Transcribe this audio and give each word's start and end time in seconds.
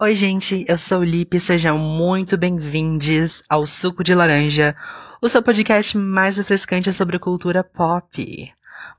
Oi, 0.00 0.14
gente, 0.14 0.64
eu 0.68 0.78
sou 0.78 1.00
o 1.00 1.04
Lipe, 1.04 1.40
sejam 1.40 1.76
muito 1.76 2.38
bem-vindos 2.38 3.42
ao 3.48 3.66
Suco 3.66 4.04
de 4.04 4.14
Laranja, 4.14 4.76
o 5.20 5.28
seu 5.28 5.42
podcast 5.42 5.98
mais 5.98 6.36
refrescante 6.36 6.92
sobre 6.92 7.18
cultura 7.18 7.64
pop. 7.64 8.54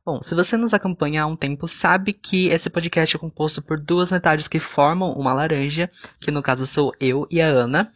Bom, 0.06 0.22
se 0.22 0.36
você 0.36 0.58
nos 0.58 0.74
acompanha 0.74 1.24
há 1.24 1.26
um 1.26 1.38
tempo, 1.38 1.70
sabe 1.70 2.12
que 2.12 2.48
esse 2.48 2.70
podcast 2.70 3.16
é 3.16 3.20
composto 3.20 3.62
por 3.62 3.80
duas 3.80 4.12
metades 4.12 4.50
que 4.50 4.60
formam 4.60 5.14
uma 5.14 5.32
laranja, 5.32 5.90
que 6.20 6.32
no 6.32 6.44
caso 6.44 6.68
sou 6.68 6.94
eu 7.00 7.26
e 7.32 7.40
a 7.40 7.48
Ana. 7.48 7.94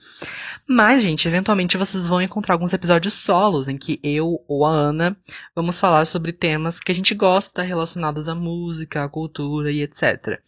Mas, 0.65 1.03
gente, 1.03 1.27
eventualmente 1.27 1.75
vocês 1.75 2.07
vão 2.07 2.21
encontrar 2.21 2.55
alguns 2.55 2.71
episódios 2.71 3.15
solos 3.15 3.67
em 3.67 3.77
que 3.77 3.99
eu 4.01 4.41
ou 4.47 4.65
a 4.65 4.71
Ana 4.71 5.17
vamos 5.53 5.77
falar 5.77 6.05
sobre 6.05 6.31
temas 6.31 6.79
que 6.79 6.93
a 6.93 6.95
gente 6.95 7.13
gosta 7.13 7.63
relacionados 7.63 8.29
à 8.29 8.33
música, 8.33 9.03
à 9.03 9.09
cultura 9.09 9.73
e 9.73 9.81
etc. 9.81 10.39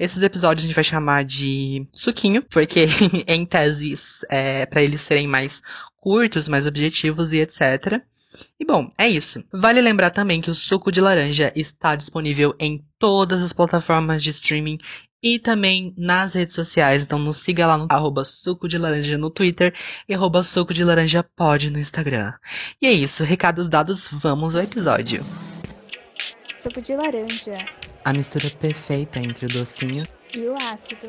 Esses 0.00 0.22
episódios 0.22 0.64
a 0.64 0.66
gente 0.66 0.74
vai 0.74 0.82
chamar 0.82 1.26
de 1.26 1.86
suquinho, 1.92 2.42
porque 2.42 2.86
em 3.28 3.44
tese 3.44 3.94
é 4.30 4.64
para 4.64 4.82
eles 4.82 5.02
serem 5.02 5.28
mais 5.28 5.60
curtos, 5.98 6.48
mais 6.48 6.66
objetivos 6.66 7.32
e 7.32 7.40
etc. 7.40 8.00
E 8.58 8.64
bom, 8.64 8.88
é 8.96 9.06
isso. 9.06 9.44
Vale 9.52 9.78
lembrar 9.82 10.10
também 10.10 10.40
que 10.40 10.48
o 10.48 10.54
suco 10.54 10.90
de 10.90 11.02
laranja 11.02 11.52
está 11.54 11.94
disponível 11.96 12.54
em 12.58 12.82
todas 12.98 13.42
as 13.42 13.52
plataformas 13.52 14.22
de 14.22 14.30
streaming 14.30 14.78
e 15.22 15.38
também 15.38 15.92
nas 15.98 16.32
redes 16.32 16.54
sociais. 16.54 17.02
Então 17.02 17.18
nos 17.18 17.36
siga 17.36 17.66
lá 17.66 17.76
no 17.76 17.86
arroba 17.90 18.24
suco 18.24 18.66
de 18.66 18.78
laranja 18.78 19.18
no 19.18 19.28
Twitter 19.28 19.74
e 20.08 20.14
arroba 20.14 20.42
suco 20.42 20.72
de 20.72 20.82
laranja 20.82 21.22
pode 21.22 21.68
no 21.68 21.78
Instagram. 21.78 22.32
E 22.80 22.86
é 22.86 22.92
isso, 22.92 23.22
recados 23.22 23.68
dados, 23.68 24.08
vamos 24.10 24.56
ao 24.56 24.62
episódio. 24.62 25.22
Suco 26.50 26.80
de 26.80 26.96
laranja. 26.96 27.58
A 28.04 28.12
mistura 28.12 28.50
perfeita 28.50 29.18
entre 29.18 29.46
o 29.46 29.48
docinho 29.48 30.06
e 30.34 30.46
o 30.48 30.56
ácido. 30.56 31.08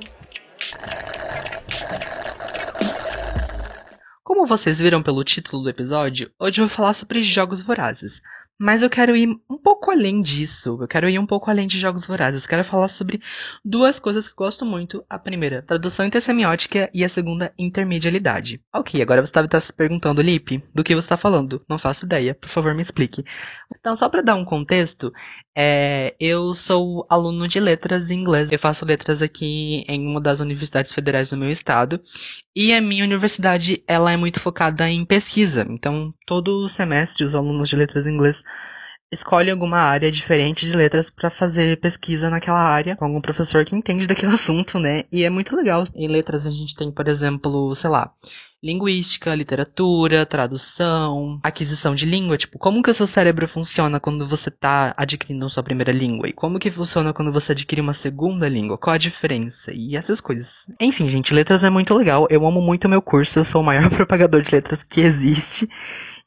Como 4.23 4.45
vocês 4.45 4.79
viram 4.79 5.01
pelo 5.01 5.23
título 5.23 5.63
do 5.63 5.69
episódio, 5.69 6.31
hoje 6.37 6.59
eu 6.59 6.67
vou 6.67 6.75
falar 6.75 6.93
sobre 6.93 7.23
jogos 7.23 7.61
vorazes. 7.61 8.21
Mas 8.63 8.83
eu 8.83 8.91
quero 8.91 9.15
ir 9.15 9.27
um 9.49 9.57
pouco 9.57 9.89
além 9.89 10.21
disso. 10.21 10.77
Eu 10.79 10.87
quero 10.87 11.09
ir 11.09 11.17
um 11.17 11.25
pouco 11.25 11.49
além 11.49 11.65
de 11.65 11.79
jogos 11.79 12.05
vorazes. 12.05 12.45
Quero 12.45 12.63
falar 12.63 12.89
sobre 12.89 13.19
duas 13.65 13.99
coisas 13.99 14.27
que 14.27 14.33
eu 14.33 14.45
gosto 14.45 14.63
muito. 14.63 15.03
A 15.09 15.17
primeira, 15.17 15.63
tradução 15.63 16.05
intersemiótica 16.05 16.87
e 16.93 17.03
a 17.03 17.09
segunda, 17.09 17.51
intermedialidade. 17.57 18.61
Ok, 18.71 19.01
agora 19.01 19.25
você 19.25 19.33
deve 19.33 19.47
estar 19.47 19.59
se 19.61 19.73
perguntando, 19.73 20.21
Lipe, 20.21 20.63
do 20.75 20.83
que 20.83 20.93
você 20.93 21.05
está 21.05 21.17
falando? 21.17 21.65
Não 21.67 21.79
faço 21.79 22.05
ideia. 22.05 22.35
Por 22.35 22.49
favor, 22.49 22.75
me 22.75 22.83
explique. 22.83 23.25
Então, 23.79 23.95
só 23.95 24.07
para 24.07 24.21
dar 24.21 24.35
um 24.35 24.45
contexto, 24.45 25.11
é, 25.57 26.15
eu 26.19 26.53
sou 26.53 27.07
aluno 27.09 27.47
de 27.47 27.59
letras 27.59 28.11
em 28.11 28.19
inglês. 28.19 28.51
Eu 28.51 28.59
faço 28.59 28.85
letras 28.85 29.23
aqui 29.23 29.83
em 29.87 30.05
uma 30.05 30.21
das 30.21 30.39
universidades 30.39 30.93
federais 30.93 31.31
do 31.31 31.37
meu 31.37 31.49
estado. 31.49 31.99
E 32.55 32.73
a 32.73 32.81
minha 32.81 33.03
universidade, 33.03 33.83
ela 33.87 34.11
é 34.11 34.17
muito 34.17 34.39
focada 34.39 34.87
em 34.87 35.03
pesquisa. 35.03 35.65
Então, 35.67 36.13
todo 36.27 36.69
semestre, 36.69 37.25
os 37.25 37.33
alunos 37.33 37.67
de 37.67 37.75
letras 37.75 38.05
em 38.05 38.13
inglês 38.13 38.43
escolhe 39.11 39.51
alguma 39.51 39.79
área 39.79 40.11
diferente 40.11 40.65
de 40.65 40.75
letras 40.75 41.09
para 41.09 41.29
fazer 41.29 41.79
pesquisa 41.79 42.29
naquela 42.29 42.61
área 42.61 42.95
com 42.95 43.05
algum 43.05 43.19
professor 43.19 43.65
que 43.65 43.75
entende 43.75 44.07
daquele 44.07 44.31
assunto, 44.33 44.79
né? 44.79 45.03
E 45.11 45.23
é 45.23 45.29
muito 45.29 45.55
legal. 45.55 45.83
Em 45.93 46.07
letras 46.07 46.47
a 46.47 46.51
gente 46.51 46.75
tem, 46.75 46.91
por 46.91 47.07
exemplo, 47.07 47.75
sei 47.75 47.89
lá, 47.89 48.13
linguística, 48.63 49.33
literatura, 49.33 50.25
tradução, 50.25 51.39
aquisição 51.43 51.95
de 51.95 52.05
língua, 52.05 52.37
tipo, 52.37 52.59
como 52.59 52.83
que 52.83 52.91
o 52.91 52.93
seu 52.93 53.07
cérebro 53.07 53.47
funciona 53.47 53.99
quando 53.99 54.27
você 54.27 54.49
está 54.49 54.93
adquirindo 54.95 55.49
sua 55.49 55.63
primeira 55.63 55.91
língua 55.91 56.29
e 56.29 56.33
como 56.33 56.59
que 56.59 56.71
funciona 56.71 57.11
quando 57.11 57.31
você 57.31 57.53
adquire 57.53 57.81
uma 57.81 57.93
segunda 57.93 58.47
língua, 58.47 58.77
qual 58.77 58.93
a 58.93 58.99
diferença 58.99 59.73
e 59.73 59.95
essas 59.95 60.21
coisas. 60.21 60.67
Enfim, 60.79 61.07
gente, 61.07 61.33
letras 61.33 61.63
é 61.63 61.69
muito 61.69 61.93
legal. 61.95 62.27
Eu 62.29 62.45
amo 62.45 62.61
muito 62.61 62.85
o 62.85 62.89
meu 62.89 63.01
curso, 63.01 63.39
eu 63.39 63.45
sou 63.45 63.61
o 63.61 63.65
maior 63.65 63.89
propagador 63.91 64.41
de 64.43 64.53
letras 64.53 64.83
que 64.83 65.01
existe. 65.01 65.67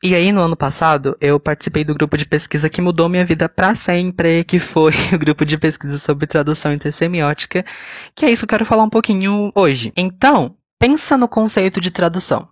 E 0.06 0.14
aí, 0.14 0.30
no 0.32 0.42
ano 0.42 0.54
passado, 0.54 1.16
eu 1.18 1.40
participei 1.40 1.82
do 1.82 1.94
grupo 1.94 2.18
de 2.18 2.26
pesquisa 2.26 2.68
que 2.68 2.82
mudou 2.82 3.08
minha 3.08 3.24
vida 3.24 3.48
para 3.48 3.74
sempre, 3.74 4.44
que 4.44 4.58
foi 4.58 4.92
o 5.14 5.18
grupo 5.18 5.46
de 5.46 5.56
pesquisa 5.56 5.96
sobre 5.96 6.26
tradução 6.26 6.74
intersemiótica, 6.74 7.64
que 8.14 8.26
é 8.26 8.30
isso 8.30 8.42
que 8.42 8.44
eu 8.44 8.58
quero 8.58 8.66
falar 8.66 8.82
um 8.82 8.90
pouquinho 8.90 9.50
hoje. 9.54 9.94
Então, 9.96 10.58
pensa 10.78 11.16
no 11.16 11.26
conceito 11.26 11.80
de 11.80 11.90
tradução. 11.90 12.46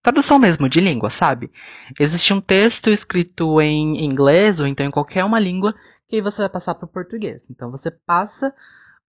Tradução 0.00 0.38
mesmo, 0.38 0.68
de 0.68 0.80
língua, 0.80 1.10
sabe? 1.10 1.50
Existe 1.98 2.32
um 2.32 2.40
texto 2.40 2.88
escrito 2.88 3.60
em 3.60 4.04
inglês 4.04 4.60
ou 4.60 4.68
então 4.68 4.86
em 4.86 4.90
qualquer 4.92 5.24
uma 5.24 5.40
língua 5.40 5.74
que 6.08 6.22
você 6.22 6.42
vai 6.42 6.50
passar 6.50 6.76
para 6.76 6.86
o 6.86 6.92
português. 6.92 7.50
Então 7.50 7.68
você 7.68 7.90
passa 7.90 8.54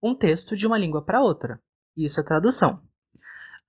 um 0.00 0.14
texto 0.14 0.54
de 0.54 0.64
uma 0.64 0.78
língua 0.78 1.04
para 1.04 1.20
outra. 1.20 1.58
Isso 1.96 2.20
é 2.20 2.22
tradução. 2.22 2.80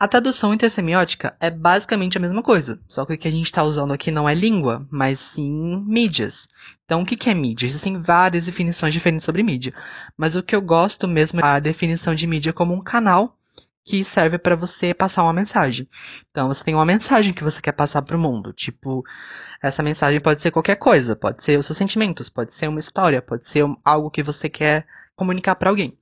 A 0.01 0.07
tradução 0.07 0.51
intersemiótica 0.51 1.37
é 1.39 1.51
basicamente 1.51 2.17
a 2.17 2.19
mesma 2.19 2.41
coisa, 2.41 2.81
só 2.87 3.05
que 3.05 3.13
o 3.13 3.17
que 3.19 3.27
a 3.27 3.31
gente 3.31 3.45
está 3.45 3.61
usando 3.61 3.93
aqui 3.93 4.09
não 4.09 4.27
é 4.27 4.33
língua, 4.33 4.83
mas 4.89 5.19
sim 5.19 5.85
mídias. 5.85 6.47
Então, 6.83 7.03
o 7.03 7.05
que 7.05 7.29
é 7.29 7.35
mídia? 7.35 7.67
Existem 7.67 8.01
várias 8.01 8.47
definições 8.47 8.95
diferentes 8.95 9.23
sobre 9.23 9.43
mídia, 9.43 9.75
mas 10.17 10.35
o 10.35 10.41
que 10.41 10.55
eu 10.55 10.61
gosto 10.63 11.07
mesmo 11.07 11.39
é 11.39 11.43
a 11.43 11.59
definição 11.59 12.15
de 12.15 12.25
mídia 12.25 12.51
como 12.51 12.73
um 12.73 12.81
canal 12.81 13.37
que 13.85 14.03
serve 14.03 14.39
para 14.39 14.55
você 14.55 14.91
passar 14.91 15.21
uma 15.21 15.33
mensagem. 15.33 15.87
Então, 16.31 16.47
você 16.47 16.63
tem 16.63 16.73
uma 16.73 16.83
mensagem 16.83 17.31
que 17.31 17.43
você 17.43 17.61
quer 17.61 17.73
passar 17.73 18.01
para 18.01 18.17
o 18.17 18.19
mundo, 18.19 18.51
tipo, 18.53 19.03
essa 19.61 19.83
mensagem 19.83 20.19
pode 20.19 20.41
ser 20.41 20.49
qualquer 20.49 20.77
coisa, 20.77 21.15
pode 21.15 21.43
ser 21.43 21.59
os 21.59 21.67
seus 21.67 21.77
sentimentos, 21.77 22.27
pode 22.27 22.55
ser 22.55 22.67
uma 22.67 22.79
história, 22.79 23.21
pode 23.21 23.47
ser 23.47 23.63
algo 23.85 24.09
que 24.09 24.23
você 24.23 24.49
quer 24.49 24.83
comunicar 25.15 25.55
para 25.55 25.69
alguém. 25.69 25.97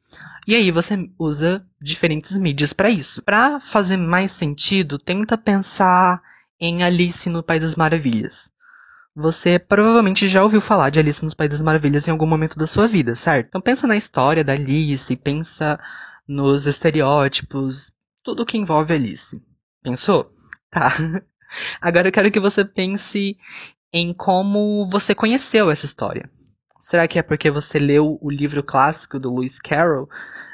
E 0.47 0.55
aí 0.55 0.71
você 0.71 1.09
usa 1.17 1.65
diferentes 1.81 2.37
mídias 2.37 2.73
para 2.73 2.89
isso. 2.89 3.21
Para 3.23 3.59
fazer 3.59 3.97
mais 3.97 4.31
sentido, 4.31 4.97
tenta 4.97 5.37
pensar 5.37 6.21
em 6.59 6.83
Alice 6.83 7.29
no 7.29 7.43
País 7.43 7.61
das 7.61 7.75
Maravilhas. 7.75 8.51
Você 9.15 9.59
provavelmente 9.59 10.27
já 10.27 10.43
ouviu 10.43 10.61
falar 10.61 10.89
de 10.89 10.99
Alice 10.99 11.23
no 11.23 11.35
País 11.35 11.51
das 11.51 11.61
Maravilhas 11.61 12.07
em 12.07 12.11
algum 12.11 12.25
momento 12.25 12.57
da 12.57 12.65
sua 12.67 12.87
vida, 12.87 13.15
certo? 13.15 13.47
Então 13.47 13.61
pensa 13.61 13.85
na 13.85 13.95
história 13.95 14.43
da 14.43 14.53
Alice, 14.53 15.15
pensa 15.17 15.79
nos 16.27 16.65
estereótipos, 16.65 17.91
tudo 18.23 18.45
que 18.45 18.57
envolve 18.57 18.93
Alice. 18.93 19.43
Pensou? 19.83 20.31
Tá. 20.69 20.91
Agora 21.81 22.07
eu 22.07 22.11
quero 22.11 22.31
que 22.31 22.39
você 22.39 22.63
pense 22.63 23.37
em 23.91 24.13
como 24.13 24.87
você 24.89 25.15
conheceu 25.15 25.69
essa 25.71 25.85
história. 25.85 26.29
Será 26.79 27.07
que 27.07 27.19
é 27.19 27.21
porque 27.21 27.51
você 27.51 27.77
leu 27.77 28.17
o 28.21 28.31
livro 28.31 28.63
clássico 28.63 29.19
do 29.19 29.35
Lewis 29.35 29.59
Carroll? 29.59 30.07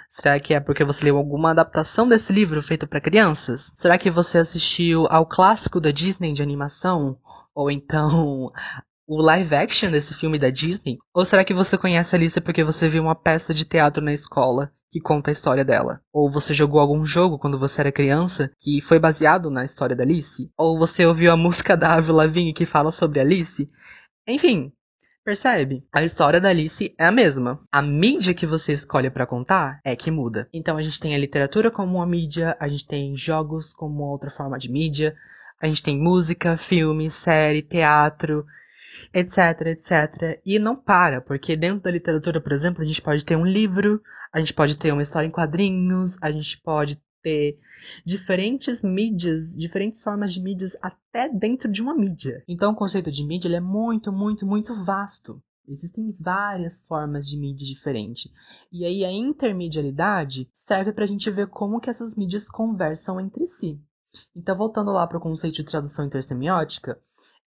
Será 0.10 0.40
que 0.40 0.54
é 0.54 0.60
porque 0.60 0.84
você 0.84 1.06
leu 1.06 1.18
alguma 1.18 1.52
adaptação 1.52 2.08
desse 2.08 2.34
livro 2.34 2.62
feito 2.64 2.88
para 2.88 3.02
crianças? 3.02 3.72
Será 3.76 3.98
que 3.98 4.10
você 4.10 4.40
assistiu 4.40 5.08
ao 5.10 5.26
clássico 5.26 5.80
da 5.80 5.92
Disney 5.92 6.34
de 6.34 6.42
animação? 6.42 7.18
Ou 7.54 7.70
então 7.70 8.52
o 9.08 9.22
live 9.22 9.54
action 9.54 9.92
desse 9.92 10.16
filme 10.16 10.40
da 10.40 10.50
Disney? 10.50 10.98
Ou 11.14 11.26
será 11.26 11.44
que 11.44 11.54
você 11.54 11.78
conhece 11.78 12.16
a 12.16 12.18
Alice 12.18 12.42
porque 12.42 12.64
você 12.64 12.90
viu 12.90 13.04
uma 13.04 13.16
peça 13.16 13.54
de 13.54 13.66
teatro 13.66 14.04
na 14.04 14.14
escola 14.14 14.72
que 14.92 15.00
conta 15.00 15.30
a 15.30 15.34
história 15.34 15.64
dela? 15.64 16.02
Ou 16.12 16.32
você 16.32 16.54
jogou 16.54 16.80
algum 16.80 17.06
jogo 17.06 17.38
quando 17.38 17.60
você 17.60 17.82
era 17.82 17.92
criança 17.92 18.52
que 18.60 18.82
foi 18.82 18.98
baseado 18.98 19.52
na 19.52 19.64
história 19.64 19.96
da 19.96 20.04
Alice? 20.04 20.50
Ou 20.58 20.80
você 20.80 21.06
ouviu 21.06 21.32
a 21.32 21.38
música 21.38 21.78
da 21.78 21.94
Avril 21.94 22.16
Lavigne 22.16 22.54
que 22.54 22.66
fala 22.66 22.92
sobre 22.92 23.20
Alice? 23.20 23.70
Enfim, 24.28 24.72
Percebe? 25.26 25.84
A 25.92 26.04
história 26.04 26.40
da 26.40 26.50
Alice 26.50 26.94
é 27.00 27.04
a 27.04 27.12
mesma. 27.12 27.60
A 27.72 27.82
mídia 27.82 28.32
que 28.32 28.46
você 28.46 28.74
escolhe 28.74 29.10
para 29.10 29.26
contar 29.26 29.82
é 29.84 29.96
que 29.96 30.12
muda. 30.12 30.48
Então 30.54 30.78
a 30.78 30.84
gente 30.84 31.00
tem 31.00 31.16
a 31.16 31.18
literatura 31.18 31.72
como 31.72 31.96
uma 31.98 32.06
mídia, 32.06 32.56
a 32.60 32.68
gente 32.68 32.88
tem 32.88 33.18
jogos 33.18 33.74
como 33.74 34.04
outra 34.04 34.30
forma 34.30 34.60
de 34.60 34.72
mídia, 34.72 35.16
a 35.60 35.66
gente 35.66 35.82
tem 35.82 35.98
música, 35.98 36.58
filme, 36.58 37.10
série, 37.10 37.64
teatro, 37.64 38.46
etc, 39.12 39.62
etc. 39.66 40.40
E 40.46 40.60
não 40.60 40.76
para, 40.76 41.22
porque 41.22 41.56
dentro 41.56 41.82
da 41.82 41.90
literatura, 41.90 42.40
por 42.40 42.52
exemplo, 42.52 42.84
a 42.84 42.86
gente 42.86 43.02
pode 43.02 43.26
ter 43.26 43.36
um 43.36 43.48
livro, 43.48 44.00
a 44.32 44.38
gente 44.38 44.54
pode 44.54 44.78
ter 44.78 44.92
uma 44.92 45.02
história 45.02 45.26
em 45.26 45.32
quadrinhos, 45.32 46.22
a 46.22 46.32
gente 46.32 46.62
pode 46.62 47.02
ter 47.26 47.58
diferentes 48.06 48.84
mídias, 48.84 49.56
diferentes 49.58 50.00
formas 50.00 50.32
de 50.32 50.40
mídias 50.40 50.78
até 50.80 51.28
dentro 51.28 51.72
de 51.72 51.82
uma 51.82 51.96
mídia. 51.96 52.44
Então 52.48 52.72
o 52.72 52.76
conceito 52.76 53.12
de 53.12 53.26
mídia 53.26 53.48
ele 53.48 53.56
é 53.56 53.60
muito, 53.60 54.12
muito, 54.12 54.46
muito 54.46 54.76
vasto. 54.86 55.42
Existem 55.68 56.16
várias 56.20 56.84
formas 56.84 57.28
de 57.28 57.36
mídia 57.36 57.66
diferente. 57.66 58.32
E 58.72 58.86
aí 58.86 59.04
a 59.04 59.12
intermedialidade 59.12 60.48
serve 60.54 60.94
para 60.94 61.06
a 61.06 61.08
gente 61.08 61.32
ver 61.32 61.48
como 61.48 61.80
que 61.80 61.90
essas 61.90 62.16
mídias 62.16 62.48
conversam 62.48 63.20
entre 63.20 63.48
si. 63.48 63.82
Então, 64.36 64.56
voltando 64.56 64.92
lá 64.92 65.08
para 65.08 65.18
o 65.18 65.22
conceito 65.22 65.56
de 65.56 65.64
tradução 65.64 66.06
intersemiótica, 66.06 67.00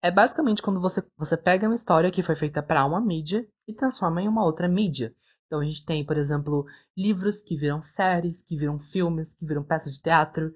é 0.01 0.09
basicamente 0.09 0.61
quando 0.61 0.81
você, 0.81 1.03
você 1.15 1.37
pega 1.37 1.67
uma 1.67 1.75
história 1.75 2.09
que 2.11 2.23
foi 2.23 2.35
feita 2.35 2.63
para 2.63 2.83
uma 2.85 2.99
mídia 2.99 3.47
e 3.67 3.73
transforma 3.73 4.21
em 4.21 4.27
uma 4.27 4.43
outra 4.43 4.67
mídia. 4.67 5.13
Então 5.47 5.61
a 5.61 5.65
gente 5.65 5.85
tem, 5.85 6.05
por 6.05 6.17
exemplo, 6.17 6.65
livros 6.95 7.41
que 7.41 7.57
viram 7.57 7.81
séries, 7.81 8.43
que 8.43 8.57
viram 8.57 8.77
filmes, 8.79 9.27
que 9.39 9.45
viram 9.45 9.63
peças 9.63 9.93
de 9.93 10.01
teatro. 10.01 10.53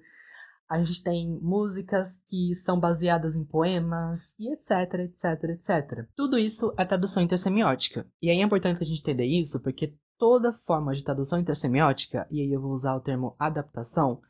A 0.68 0.78
gente 0.82 1.02
tem 1.02 1.38
músicas 1.40 2.18
que 2.28 2.54
são 2.54 2.78
baseadas 2.78 3.34
em 3.34 3.44
poemas 3.44 4.34
e 4.38 4.52
etc, 4.52 5.00
etc, 5.00 5.44
etc. 5.44 6.08
Tudo 6.14 6.38
isso 6.38 6.72
é 6.78 6.84
tradução 6.84 7.22
intersemiótica. 7.22 8.06
E 8.20 8.30
aí 8.30 8.38
é 8.38 8.42
importante 8.42 8.82
a 8.82 8.86
gente 8.86 9.00
entender 9.00 9.26
isso 9.26 9.60
porque 9.60 9.94
toda 10.18 10.52
forma 10.52 10.94
de 10.94 11.02
tradução 11.02 11.40
intersemiótica, 11.40 12.26
e 12.30 12.40
aí 12.40 12.52
eu 12.52 12.60
vou 12.60 12.72
usar 12.72 12.94
o 12.94 13.00
termo 13.00 13.34
adaptação, 13.38 14.20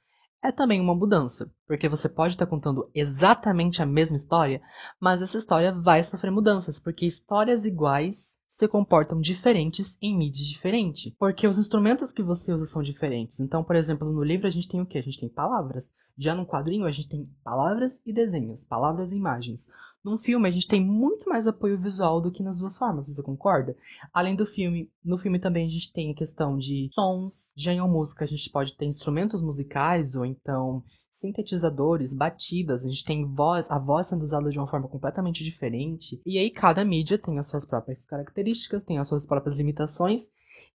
é 0.42 0.50
também 0.50 0.80
uma 0.80 0.94
mudança, 0.94 1.52
porque 1.66 1.88
você 1.88 2.08
pode 2.08 2.34
estar 2.34 2.46
contando 2.46 2.90
exatamente 2.94 3.80
a 3.80 3.86
mesma 3.86 4.16
história, 4.16 4.60
mas 4.98 5.22
essa 5.22 5.38
história 5.38 5.72
vai 5.72 6.02
sofrer 6.02 6.32
mudanças, 6.32 6.78
porque 6.80 7.06
histórias 7.06 7.64
iguais 7.64 8.40
se 8.62 8.68
comportam 8.68 9.20
diferentes 9.20 9.98
em 10.00 10.16
mídias 10.16 10.46
diferentes, 10.46 11.12
porque 11.18 11.48
os 11.48 11.58
instrumentos 11.58 12.12
que 12.12 12.22
você 12.22 12.52
usa 12.52 12.64
são 12.64 12.80
diferentes. 12.80 13.40
Então, 13.40 13.64
por 13.64 13.74
exemplo, 13.74 14.12
no 14.12 14.22
livro 14.22 14.46
a 14.46 14.50
gente 14.50 14.68
tem 14.68 14.80
o 14.80 14.86
que? 14.86 14.96
A 14.96 15.02
gente 15.02 15.18
tem 15.18 15.28
palavras. 15.28 15.92
Já 16.16 16.32
no 16.32 16.46
quadrinho 16.46 16.86
a 16.86 16.90
gente 16.92 17.08
tem 17.08 17.28
palavras 17.42 18.00
e 18.06 18.12
desenhos, 18.12 18.64
palavras 18.64 19.10
e 19.10 19.16
imagens. 19.16 19.68
Num 20.04 20.19
filme, 20.19 20.49
a 20.49 20.52
gente 20.52 20.66
tem 20.66 20.84
muito 20.84 21.28
mais 21.28 21.46
apoio 21.46 21.81
visual 21.81 22.20
do 22.20 22.32
que 22.32 22.43
nas 22.43 22.58
duas 22.58 22.76
formas, 22.76 23.06
você 23.06 23.22
concorda? 23.22 23.76
Além 24.12 24.34
do 24.34 24.44
filme, 24.44 24.90
no 25.04 25.16
filme 25.16 25.38
também 25.38 25.64
a 25.66 25.70
gente 25.70 25.93
tem 25.93 26.10
a 26.10 26.14
questão 26.14 26.58
de 26.58 26.90
sons, 26.93 27.52
já 27.56 27.72
em 27.72 27.81
música 27.81 28.25
a 28.25 28.28
gente 28.28 28.50
pode 28.50 28.76
ter 28.76 28.84
instrumentos 28.84 29.40
musicais 29.40 30.16
ou 30.16 30.26
então 30.26 30.82
sintetizadores, 31.08 32.14
batidas, 32.14 32.84
a 32.84 32.88
gente 32.88 33.04
tem 33.04 33.25
voz, 33.25 33.70
a 33.70 33.78
voz 33.78 34.08
sendo 34.08 34.25
usada 34.25 34.50
de 34.50 34.58
uma 34.58 34.66
forma 34.66 34.88
completamente 34.88 35.44
diferente. 35.44 36.20
E 36.26 36.37
aí 36.37 36.50
cada 36.50 36.84
mídia 36.84 37.16
tem 37.16 37.38
as 37.38 37.48
suas 37.48 37.64
próprias 37.64 38.05
características, 38.06 38.82
tem 38.82 38.98
as 38.98 39.08
suas 39.08 39.25
próprias 39.25 39.56
limitações, 39.56 40.22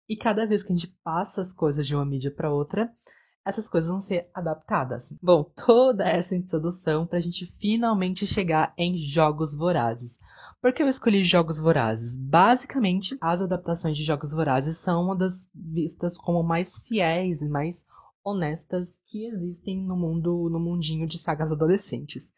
e 0.07 0.15
cada 0.15 0.45
vez 0.45 0.63
que 0.63 0.71
a 0.71 0.75
gente 0.75 0.95
passa 1.03 1.41
as 1.41 1.51
coisas 1.51 1.85
de 1.85 1.93
uma 1.93 2.05
mídia 2.05 2.31
para 2.31 2.49
outra, 2.49 2.89
essas 3.47 3.69
coisas 3.69 3.89
vão 3.89 4.01
ser 4.01 4.29
adaptadas. 4.33 5.17
Bom, 5.21 5.43
toda 5.65 6.03
essa 6.03 6.35
introdução 6.35 7.07
para 7.07 7.17
a 7.17 7.21
gente 7.21 7.53
finalmente 7.59 8.27
chegar 8.27 8.73
em 8.77 8.97
Jogos 8.97 9.55
Vorazes. 9.55 10.19
Por 10.61 10.73
que 10.73 10.83
eu 10.83 10.87
escolhi 10.87 11.23
Jogos 11.23 11.59
Vorazes? 11.59 12.17
Basicamente, 12.17 13.17
as 13.21 13.41
adaptações 13.41 13.95
de 13.95 14.03
Jogos 14.03 14.31
Vorazes 14.31 14.77
são 14.77 15.03
uma 15.03 15.15
das 15.15 15.47
vistas 15.53 16.17
como 16.17 16.43
mais 16.43 16.81
fiéis 16.81 17.41
e 17.41 17.47
mais 17.47 17.85
honestas 18.23 18.99
que 19.05 19.25
existem 19.25 19.81
no 19.81 19.95
mundo, 19.95 20.49
no 20.49 20.59
mundinho 20.59 21.07
de 21.07 21.17
sagas 21.17 21.51
adolescentes. 21.51 22.33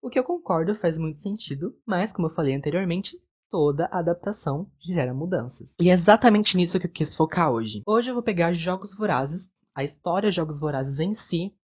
O 0.00 0.08
que 0.08 0.18
eu 0.18 0.24
concordo 0.24 0.74
faz 0.74 0.96
muito 0.96 1.18
sentido, 1.18 1.76
mas 1.84 2.12
como 2.12 2.28
eu 2.28 2.34
falei 2.34 2.54
anteriormente, 2.54 3.20
toda 3.50 3.88
adaptação 3.92 4.66
gera 4.80 5.14
mudanças. 5.14 5.74
E 5.80 5.90
é 5.90 5.92
exatamente 5.92 6.56
nisso 6.56 6.80
que 6.80 6.86
eu 6.86 6.90
quis 6.90 7.14
focar 7.14 7.52
hoje. 7.52 7.82
Hoje 7.86 8.10
eu 8.10 8.14
vou 8.14 8.22
pegar 8.22 8.52
Jogos 8.52 8.96
Vorazes 8.96 9.50
a 9.74 9.82
história 9.82 10.30
de 10.30 10.36
Jogos 10.36 10.60
Vorazes 10.60 11.00
em 11.00 11.14
si 11.14 11.54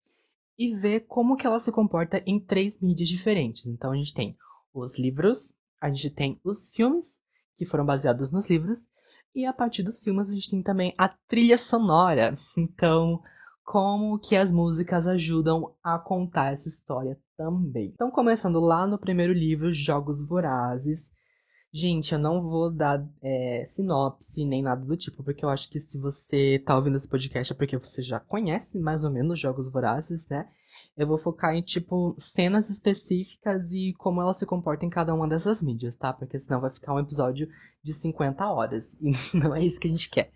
e 0.59 0.75
ver 0.75 1.07
como 1.07 1.37
que 1.37 1.47
ela 1.47 1.61
se 1.61 1.71
comporta 1.71 2.23
em 2.27 2.39
três 2.41 2.79
mídias 2.81 3.09
diferentes. 3.09 3.67
Então 3.67 3.93
a 3.93 3.97
gente 3.97 4.13
tem 4.13 4.37
os 4.75 4.99
livros, 4.99 5.55
a 5.81 5.89
gente 5.89 6.11
tem 6.11 6.41
os 6.45 6.69
filmes 6.71 7.21
que 7.57 7.65
foram 7.65 7.87
baseados 7.87 8.31
nos 8.31 8.49
livros 8.51 8.89
e 9.35 9.47
a 9.47 9.53
partir 9.53 9.83
dos 9.83 10.03
filmes 10.03 10.29
a 10.29 10.35
gente 10.35 10.51
tem 10.51 10.63
também 10.63 10.95
a 10.99 11.09
trilha 11.09 11.57
sonora. 11.57 12.35
Então, 12.57 13.23
como 13.65 14.19
que 14.19 14.35
as 14.35 14.51
músicas 14.51 15.07
ajudam 15.07 15.73
a 15.83 15.99
contar 15.99 16.53
essa 16.53 16.67
história 16.67 17.17
também. 17.37 17.93
Então, 17.95 18.11
começando 18.11 18.59
lá 18.59 18.85
no 18.87 18.99
primeiro 18.99 19.33
livro, 19.33 19.73
Jogos 19.73 20.27
Vorazes, 20.27 21.13
Gente, 21.73 22.13
eu 22.13 22.19
não 22.19 22.43
vou 22.43 22.69
dar 22.69 23.07
é, 23.23 23.65
sinopse 23.65 24.45
nem 24.45 24.61
nada 24.61 24.85
do 24.85 24.97
tipo, 24.97 25.23
porque 25.23 25.45
eu 25.45 25.49
acho 25.49 25.71
que 25.71 25.79
se 25.79 25.97
você 25.99 26.59
tá 26.67 26.77
ouvindo 26.77 26.97
esse 26.97 27.09
podcast 27.09 27.53
é 27.53 27.57
porque 27.57 27.79
você 27.79 28.03
já 28.03 28.19
conhece 28.19 28.79
mais 28.81 29.05
ou 29.05 29.11
menos 29.11 29.39
Jogos 29.39 29.71
Vorazes, 29.71 30.29
né? 30.29 30.49
Eu 30.97 31.07
vou 31.07 31.17
focar 31.17 31.55
em, 31.55 31.63
tipo, 31.63 32.15
cenas 32.19 32.69
específicas 32.69 33.71
e 33.71 33.95
como 33.99 34.21
ela 34.21 34.35
se 34.35 34.45
comporta 34.45 34.85
em 34.85 34.91
cada 34.91 35.15
uma 35.15 35.29
dessas 35.29 35.63
mídias, 35.63 35.97
tá? 35.97 36.13
Porque 36.13 36.39
senão 36.41 36.61
vai 36.61 36.71
ficar 36.71 36.93
um 36.93 36.99
episódio 36.99 37.49
de 37.85 37.95
50 37.95 38.45
horas. 38.47 38.97
E 39.01 39.37
não 39.37 39.55
é 39.55 39.63
isso 39.63 39.79
que 39.79 39.87
a 39.87 39.91
gente 39.91 40.11
quer. 40.11 40.33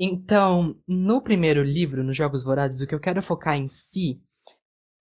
Então, 0.00 0.76
no 0.86 1.22
primeiro 1.22 1.62
livro, 1.62 2.02
nos 2.02 2.16
Jogos 2.16 2.42
Vorazes, 2.42 2.80
o 2.80 2.86
que 2.86 2.94
eu 2.94 3.00
quero 3.00 3.22
focar 3.22 3.56
em 3.56 3.68
si 3.68 4.20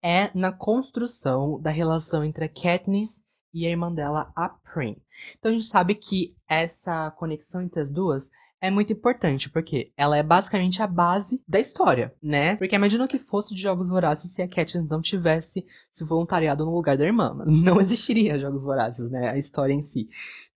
é 0.02 0.30
na 0.36 0.52
construção 0.52 1.58
da 1.60 1.70
relação 1.70 2.22
entre 2.22 2.44
a 2.44 2.48
Katniss 2.48 3.22
e 3.56 3.67
a 3.67 3.70
irmã 3.70 3.91
dela, 3.91 4.31
a 4.37 4.50
Prim. 4.50 4.97
Então 5.38 5.50
a 5.50 5.55
gente 5.55 5.67
sabe 5.67 5.94
que 5.94 6.37
essa 6.47 7.11
conexão 7.12 7.62
entre 7.62 7.81
as 7.81 7.91
duas 7.91 8.31
é 8.61 8.70
muito 8.70 8.93
importante, 8.93 9.49
porque 9.49 9.93
ela 9.97 10.17
é 10.19 10.23
basicamente 10.23 10.82
a 10.82 10.87
base 10.87 11.43
da 11.49 11.58
história, 11.58 12.14
né? 12.23 12.56
Porque 12.56 12.75
imagina 12.75 13.08
que 13.08 13.19
fosse 13.19 13.55
de 13.55 13.62
Jogos 13.62 13.88
Vorazes 13.88 14.31
se 14.31 14.43
a 14.43 14.49
Katniss 14.49 14.87
não 14.87 15.00
tivesse 15.00 15.64
se 15.91 16.05
voluntariado 16.05 16.67
no 16.67 16.75
lugar 16.75 16.99
da 16.99 17.05
irmã. 17.05 17.35
Não 17.47 17.81
existiria 17.81 18.38
Jogos 18.38 18.62
Vorazes, 18.62 19.11
né? 19.11 19.31
A 19.31 19.38
história 19.38 19.73
em 19.73 19.81
si. 19.81 20.08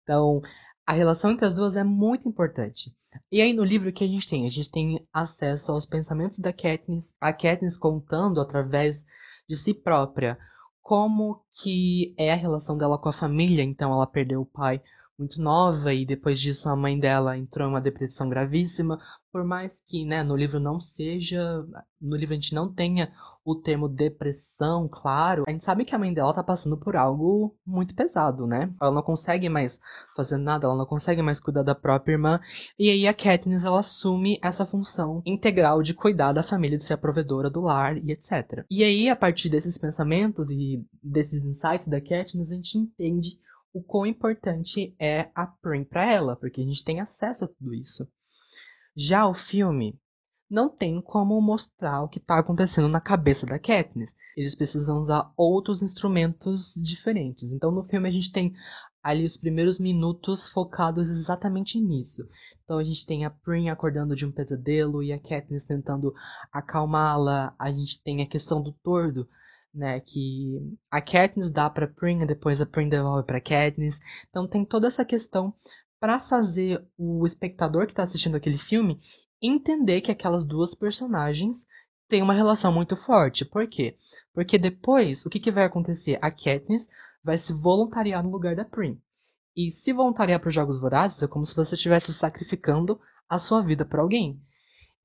Então, 0.04 0.42
a 0.86 0.92
relação 0.92 1.32
entre 1.32 1.46
as 1.46 1.54
duas 1.54 1.78
é 1.78 1.84
muito 1.84 2.28
importante. 2.28 2.94
E 3.32 3.42
aí 3.42 3.54
no 3.54 3.64
livro 3.64 3.94
que 3.94 4.04
a 4.04 4.08
gente 4.08 4.28
tem? 4.28 4.46
A 4.46 4.50
gente 4.50 4.70
tem 4.70 5.08
acesso 5.14 5.72
aos 5.72 5.86
pensamentos 5.86 6.40
da 6.40 6.52
Katniss, 6.52 7.16
a 7.22 7.32
Katniss 7.32 7.78
contando 7.78 8.42
através 8.42 9.06
de 9.48 9.56
si 9.56 9.74
própria 9.74 10.38
como 10.82 11.44
que 11.52 12.14
é 12.18 12.32
a 12.32 12.36
relação 12.36 12.78
dela 12.78 12.98
com 12.98 13.10
a 13.10 13.14
família. 13.14 13.64
Então, 13.64 13.92
ela 13.92 14.08
perdeu 14.08 14.42
o 14.42 14.46
pai 14.46 14.82
muito 15.20 15.42
nova 15.42 15.94
e 15.94 16.06
depois 16.06 16.40
disso 16.40 16.70
a 16.70 16.76
mãe 16.76 16.98
dela 16.98 17.38
entrou 17.38 17.68
em 17.68 17.72
uma 17.72 17.82
depressão 17.82 18.30
gravíssima. 18.30 18.98
Por 19.32 19.44
mais 19.44 19.80
que, 19.88 20.06
né, 20.06 20.24
no 20.24 20.36
livro 20.36 20.60
não 20.60 20.80
seja, 20.80 21.64
no 22.02 22.16
livro 22.16 22.34
a 22.34 22.36
gente 22.36 22.56
não 22.56 22.74
tenha 22.74 23.12
o 23.46 23.56
termo 23.56 23.88
depressão, 23.88 24.88
claro, 24.88 25.44
a 25.48 25.52
gente 25.52 25.64
sabe 25.64 25.86
que 25.86 25.96
a 25.96 26.00
mãe 26.00 26.14
dela 26.14 26.34
tá 26.34 26.44
passando 26.44 26.78
por 26.78 26.96
algo 26.96 27.56
muito 27.66 27.96
pesado, 27.96 28.46
né? 28.46 28.72
Ela 28.82 28.92
não 28.92 29.02
consegue 29.02 29.50
mais 29.50 29.80
fazer 30.16 30.38
nada, 30.38 30.66
ela 30.66 30.78
não 30.78 30.86
consegue 30.86 31.22
mais 31.22 31.40
cuidar 31.40 31.64
da 31.64 31.74
própria 31.74 32.14
irmã. 32.14 32.40
E 32.78 32.90
aí 32.90 33.08
a 33.08 33.14
Katniss, 33.14 33.64
ela 33.64 33.80
assume 33.80 34.40
essa 34.42 34.66
função 34.66 35.22
integral 35.26 35.82
de 35.82 35.94
cuidar 35.94 36.32
da 36.32 36.44
família, 36.44 36.78
de 36.78 36.84
ser 36.84 36.94
a 36.94 36.98
provedora 36.98 37.50
do 37.50 37.62
lar 37.62 37.98
e 37.98 38.12
etc. 38.12 38.66
E 38.70 38.84
aí, 38.84 39.10
a 39.10 39.16
partir 39.16 39.50
desses 39.50 39.78
pensamentos 39.78 40.50
e 40.50 40.86
desses 41.02 41.44
insights 41.44 41.88
da 41.88 42.02
Katniss, 42.02 42.52
a 42.52 42.56
gente 42.56 42.78
entende 42.78 43.40
o 43.74 43.82
quão 43.82 44.06
importante 44.06 44.96
é 45.00 45.30
a 45.36 45.46
Prim 45.46 45.84
para 45.84 46.12
ela, 46.12 46.36
porque 46.36 46.62
a 46.62 46.66
gente 46.66 46.84
tem 46.84 47.00
acesso 47.00 47.46
a 47.46 47.48
tudo 47.48 47.74
isso. 47.74 48.08
Já 48.96 49.28
o 49.28 49.34
filme 49.34 50.00
não 50.50 50.68
tem 50.68 51.00
como 51.02 51.40
mostrar 51.40 52.02
o 52.02 52.10
que 52.10 52.18
está 52.18 52.40
acontecendo 52.40 52.88
na 52.88 53.00
cabeça 53.00 53.46
da 53.46 53.60
Katniss. 53.60 54.12
Eles 54.36 54.56
precisam 54.56 54.98
usar 54.98 55.32
outros 55.38 55.84
instrumentos 55.84 56.74
diferentes. 56.84 57.52
Então 57.52 57.72
no 57.72 57.84
filme 57.84 58.08
a 58.10 58.12
gente 58.12 58.32
tem 58.32 58.54
ali 59.04 59.24
os 59.24 59.38
primeiros 59.38 59.80
minutos 59.80 60.48
focados 60.48 61.08
exatamente 61.08 61.80
nisso. 61.80 62.28
Então 62.64 62.78
a 62.78 62.84
gente 62.84 63.06
tem 63.06 63.26
a 63.26 63.30
Prim 63.30 63.70
acordando 63.70 64.16
de 64.16 64.26
um 64.26 64.32
pesadelo 64.32 65.04
e 65.04 65.14
a 65.14 65.20
Katniss 65.20 65.66
tentando 65.66 66.14
acalmá-la. 66.52 67.54
A 67.60 67.72
gente 67.72 68.02
tem 68.02 68.22
a 68.22 68.28
questão 68.28 68.62
do 68.62 68.72
tordo, 68.84 69.28
né, 69.74 70.00
que 70.00 70.78
a 70.90 71.02
Katniss 71.02 71.52
dá 71.52 71.70
para 71.70 71.88
Prim 71.88 72.22
e 72.22 72.26
depois 72.26 72.60
a 72.60 72.66
Prim 72.66 72.90
devolve 72.90 73.26
para 73.26 73.42
Katniss. 73.42 74.00
Então 74.30 74.48
tem 74.48 74.66
toda 74.66 74.88
essa 74.88 75.06
questão 75.06 75.54
para 76.00 76.20
fazer 76.20 76.84
o 76.98 77.26
espectador 77.26 77.86
que 77.86 77.92
está 77.92 78.04
assistindo 78.04 78.36
aquele 78.36 78.58
filme 78.58 79.00
entender 79.42 80.02
que 80.02 80.12
aquelas 80.12 80.44
duas 80.44 80.74
personagens 80.74 81.66
têm 82.08 82.22
uma 82.22 82.34
relação 82.34 82.74
muito 82.74 82.98
forte. 82.98 83.46
Por 83.46 83.68
quê? 83.68 83.96
Porque 84.34 84.58
depois, 84.58 85.26
o 85.26 85.30
que, 85.30 85.40
que 85.40 85.52
vai 85.52 85.66
acontecer? 85.66 86.18
A 86.22 86.32
Katniss 86.32 86.90
vai 87.24 87.38
se 87.38 87.54
voluntariar 87.54 88.24
no 88.24 88.32
lugar 88.32 88.56
da 88.56 88.66
Prim. 88.66 89.00
E 89.56 89.72
se 89.72 89.94
voluntariar 89.94 90.40
para 90.40 90.50
os 90.50 90.56
Jogos 90.56 90.80
Vorazes 90.80 91.22
é 91.22 91.28
como 91.28 91.46
se 91.46 91.56
você 91.56 91.76
estivesse 91.76 92.14
sacrificando 92.14 93.00
a 93.28 93.40
sua 93.40 93.62
vida 93.62 93.86
para 93.86 94.02
alguém. 94.02 94.42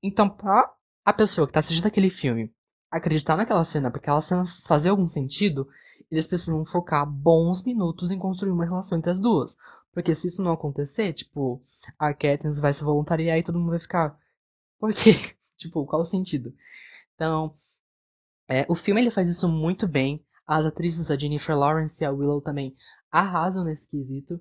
Então, 0.01 0.29
para 0.29 0.73
a 1.03 1.13
pessoa 1.13 1.45
que 1.45 1.51
está 1.51 1.59
assistindo 1.59 1.87
aquele 1.87 2.09
filme 2.09 2.53
acreditar 2.89 3.35
naquela 3.35 3.63
cena, 3.63 3.89
para 3.89 3.99
aquela 3.99 4.21
cena 4.21 4.43
fazer 4.63 4.89
algum 4.89 5.07
sentido, 5.07 5.67
eles 6.11 6.25
precisam 6.25 6.65
focar 6.65 7.05
bons 7.05 7.63
minutos 7.63 8.11
em 8.11 8.19
construir 8.19 8.51
uma 8.51 8.65
relação 8.65 8.97
entre 8.97 9.11
as 9.11 9.19
duas. 9.19 9.57
Porque 9.93 10.13
se 10.13 10.27
isso 10.27 10.43
não 10.43 10.51
acontecer, 10.51 11.13
tipo, 11.13 11.63
a 11.97 12.13
Katniss 12.13 12.59
vai 12.59 12.73
se 12.73 12.83
voluntariar 12.83 13.37
e 13.37 13.43
todo 13.43 13.57
mundo 13.57 13.71
vai 13.71 13.79
ficar. 13.79 14.19
Por 14.77 14.93
quê? 14.93 15.13
tipo, 15.57 15.85
qual 15.85 16.01
o 16.01 16.05
sentido? 16.05 16.53
Então, 17.15 17.55
é, 18.47 18.65
o 18.69 18.75
filme 18.75 19.01
ele 19.01 19.11
faz 19.11 19.29
isso 19.29 19.47
muito 19.47 19.87
bem. 19.87 20.23
As 20.45 20.65
atrizes, 20.65 21.09
a 21.09 21.17
Jennifer 21.17 21.57
Lawrence 21.57 22.03
e 22.03 22.05
a 22.05 22.11
Willow 22.11 22.41
também 22.41 22.75
arrasam 23.09 23.63
nesse 23.63 23.87
quesito. 23.87 24.39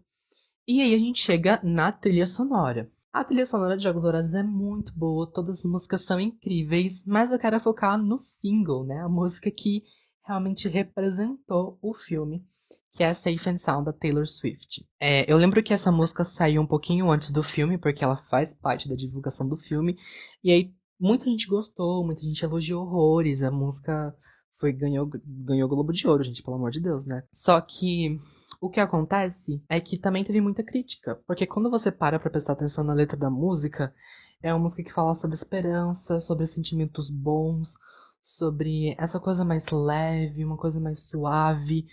E 0.67 0.81
aí 0.81 0.95
a 0.95 0.99
gente 0.99 1.23
chega 1.23 1.61
na 1.63 1.93
trilha 1.93 2.27
sonora. 2.27 2.91
A 3.15 3.23
trilha 3.23 3.47
sonora 3.47 3.77
de 3.77 3.85
Jogos 3.85 4.03
Vorazes 4.03 4.35
é 4.35 4.43
muito 4.43 4.93
boa, 4.93 5.31
todas 5.31 5.61
as 5.61 5.65
músicas 5.65 6.05
são 6.05 6.19
incríveis, 6.19 7.07
mas 7.07 7.31
eu 7.31 7.39
quero 7.39 7.61
focar 7.61 7.97
no 7.97 8.19
single, 8.19 8.85
né? 8.85 9.03
A 9.03 9.09
música 9.09 9.53
que 9.53 9.85
realmente 10.27 10.67
representou 10.67 11.79
o 11.81 11.95
filme 11.95 12.45
que 12.91 13.05
é 13.05 13.15
Safe 13.15 13.49
and 13.49 13.59
Sound 13.59 13.85
da 13.85 13.93
Taylor 13.93 14.27
Swift. 14.27 14.85
É, 14.99 15.33
eu 15.33 15.37
lembro 15.37 15.63
que 15.63 15.73
essa 15.73 15.93
música 15.93 16.25
saiu 16.25 16.61
um 16.61 16.67
pouquinho 16.67 17.09
antes 17.09 17.31
do 17.31 17.41
filme, 17.41 17.79
porque 17.79 18.03
ela 18.03 18.17
faz 18.17 18.53
parte 18.55 18.89
da 18.89 18.97
divulgação 18.97 19.49
do 19.49 19.57
filme, 19.57 19.97
e 20.43 20.51
aí 20.51 20.75
muita 20.99 21.27
gente 21.27 21.47
gostou, 21.47 22.05
muita 22.05 22.23
gente 22.23 22.45
elogiou 22.45 22.83
horrores, 22.83 23.45
a 23.45 23.51
música 23.51 24.13
foi 24.59 24.73
ganhou 24.73 25.09
ganhou 25.25 25.69
Globo 25.69 25.93
de 25.93 26.09
Ouro, 26.09 26.25
gente, 26.25 26.43
pelo 26.43 26.57
amor 26.57 26.73
de 26.73 26.81
Deus, 26.81 27.07
né? 27.07 27.23
Só 27.33 27.61
que 27.61 28.19
O 28.65 28.71
que 28.71 28.81
acontece 28.81 29.63
é 29.69 29.79
que 29.79 29.99
também 29.99 30.25
teve 30.25 30.41
muita 30.41 30.63
crítica, 30.65 31.21
porque 31.27 31.47
quando 31.47 31.69
você 31.69 31.93
para 31.93 32.19
pra 32.19 32.31
prestar 32.31 32.55
atenção 32.55 32.83
na 32.83 32.95
letra 32.95 33.15
da 33.15 33.29
música, 33.29 33.95
é 34.43 34.55
uma 34.55 34.63
música 34.63 34.83
que 34.83 34.91
fala 34.91 35.15
sobre 35.15 35.35
esperança, 35.35 36.19
sobre 36.19 36.47
sentimentos 36.47 37.11
bons, 37.11 37.75
sobre 38.23 38.97
essa 38.99 39.21
coisa 39.21 39.45
mais 39.45 39.69
leve, 39.69 40.47
uma 40.47 40.57
coisa 40.57 40.81
mais 40.81 41.03
suave, 41.03 41.87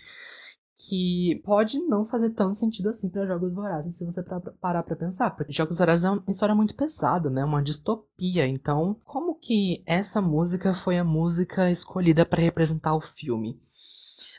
que 0.74 1.42
pode 1.44 1.78
não 1.78 2.06
fazer 2.06 2.30
tanto 2.30 2.54
sentido 2.54 2.88
assim 2.88 3.10
para 3.10 3.26
Jogos 3.26 3.52
Vorazes 3.52 3.96
se 3.98 4.06
você 4.06 4.22
parar 4.58 4.82
para 4.82 4.96
pensar, 4.96 5.30
porque 5.36 5.52
Jogos 5.52 5.76
Vorazes 5.76 6.06
é 6.06 6.10
uma 6.10 6.24
história 6.26 6.54
muito 6.54 6.74
pesada, 6.74 7.28
né? 7.28 7.44
Uma 7.44 7.62
distopia. 7.62 8.46
Então, 8.46 8.96
como 9.04 9.34
que 9.34 9.82
essa 9.84 10.22
música 10.22 10.72
foi 10.72 10.96
a 10.96 11.04
música 11.04 11.70
escolhida 11.70 12.24
para 12.24 12.40
representar 12.40 12.94
o 12.94 13.00
filme? 13.02 13.60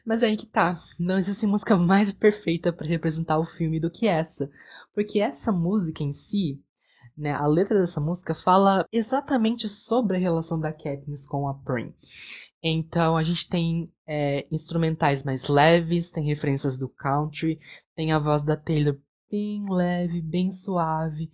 Mas 0.05 0.22
é 0.22 0.27
aí 0.27 0.38
que 0.38 0.45
tá, 0.45 0.81
não 1.00 1.17
existe 1.17 1.45
música 1.45 1.77
mais 1.77 2.12
perfeita 2.12 2.74
para 2.74 2.88
representar 2.88 3.39
o 3.39 3.45
filme 3.45 3.79
do 3.79 3.89
que 3.89 4.07
essa, 4.07 4.51
porque 4.93 5.19
essa 5.22 5.51
música 5.51 6.03
em 6.03 6.12
si, 6.12 6.62
né, 7.17 7.31
a 7.31 7.48
letra 7.48 7.79
dessa 7.79 8.01
música 8.01 8.36
fala 8.36 8.86
exatamente 8.91 9.69
sobre 9.69 10.17
a 10.17 10.19
relação 10.19 10.60
da 10.60 10.74
Katniss 10.74 11.25
com 11.25 11.48
a 11.48 11.53
Prim. 11.53 11.93
Então 12.62 13.15
a 13.15 13.24
gente 13.24 13.48
tem 13.48 13.91
é, 14.05 14.45
instrumentais 14.51 15.24
mais 15.24 15.48
leves, 15.48 16.12
tem 16.12 16.25
referências 16.25 16.77
do 16.77 16.89
country, 16.89 17.60
tem 17.95 18.12
a 18.12 18.19
voz 18.19 18.43
da 18.43 18.57
Taylor 18.57 18.98
bem 19.29 19.65
leve, 19.69 20.22
bem 20.22 20.51
suave, 20.51 21.31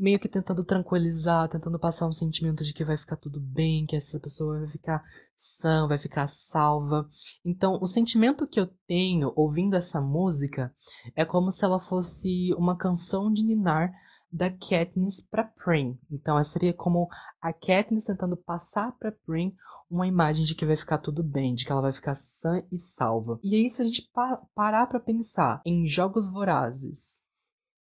meio 0.00 0.18
que 0.18 0.28
tentando 0.28 0.64
tranquilizar, 0.64 1.48
tentando 1.48 1.78
passar 1.78 2.06
um 2.08 2.12
sentimento 2.12 2.64
de 2.64 2.72
que 2.72 2.84
vai 2.84 2.96
ficar 2.96 3.16
tudo 3.16 3.38
bem, 3.38 3.84
que 3.84 3.94
essa 3.94 4.18
pessoa 4.18 4.60
vai 4.60 4.68
ficar 4.68 5.04
sã, 5.36 5.86
vai 5.86 5.98
ficar 5.98 6.26
salva. 6.26 7.08
Então, 7.44 7.78
o 7.80 7.86
sentimento 7.86 8.46
que 8.46 8.58
eu 8.58 8.66
tenho 8.86 9.32
ouvindo 9.36 9.76
essa 9.76 10.00
música 10.00 10.74
é 11.14 11.24
como 11.24 11.52
se 11.52 11.64
ela 11.64 11.78
fosse 11.78 12.54
uma 12.54 12.76
canção 12.76 13.30
de 13.32 13.42
ninar 13.42 13.92
da 14.32 14.50
Katniss 14.50 15.20
para 15.20 15.44
Prim. 15.44 15.98
Então, 16.10 16.38
essa 16.38 16.52
seria 16.52 16.72
como 16.72 17.08
a 17.40 17.52
Katniss 17.52 18.04
tentando 18.04 18.36
passar 18.36 18.92
para 18.98 19.12
Prim 19.12 19.54
uma 19.90 20.06
imagem 20.06 20.44
de 20.44 20.54
que 20.54 20.64
vai 20.64 20.76
ficar 20.76 20.98
tudo 20.98 21.22
bem, 21.22 21.54
de 21.54 21.64
que 21.64 21.72
ela 21.72 21.82
vai 21.82 21.92
ficar 21.92 22.14
sã 22.14 22.62
e 22.70 22.78
salva. 22.78 23.38
E 23.42 23.54
aí, 23.54 23.68
se 23.68 23.82
a 23.82 23.84
gente 23.84 24.08
pa 24.14 24.40
parar 24.54 24.86
para 24.86 25.00
pensar 25.00 25.60
em 25.64 25.86
jogos 25.86 26.30
vorazes 26.30 27.26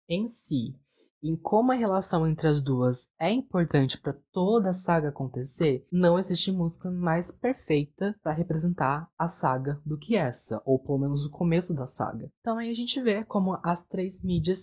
em 0.10 0.28
si, 0.28 0.74
em 1.22 1.36
como 1.36 1.72
a 1.72 1.76
relação 1.76 2.28
entre 2.28 2.48
as 2.48 2.62
duas 2.62 3.10
é 3.20 3.32
importante 3.32 3.98
para 3.98 4.18
toda 4.32 4.70
a 4.70 4.74
saga 4.74 5.10
acontecer, 5.10 5.88
não 5.92 6.20
existe 6.20 6.52
música 6.52 6.92
mais 6.92 7.32
perfeita 7.32 8.16
para 8.22 8.34
representar 8.34 9.10
a 9.18 9.28
saga 9.28 9.82
do 9.86 9.98
que 9.98 10.16
essa, 10.16 10.62
ou 10.66 10.80
pelo 10.80 11.00
menos 11.00 11.26
o 11.26 11.32
começo 11.32 11.74
da 11.74 11.88
saga. 11.88 12.32
Então 12.42 12.58
aí 12.58 12.70
a 12.70 12.76
gente 12.76 13.02
vê 13.02 13.24
como 13.24 13.60
as 13.64 13.86
três 13.86 14.22
mídias 14.22 14.60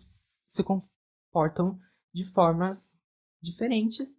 se 0.47 0.63
comportam 0.63 1.79
de 2.13 2.25
formas 2.33 2.97
diferentes 3.43 4.17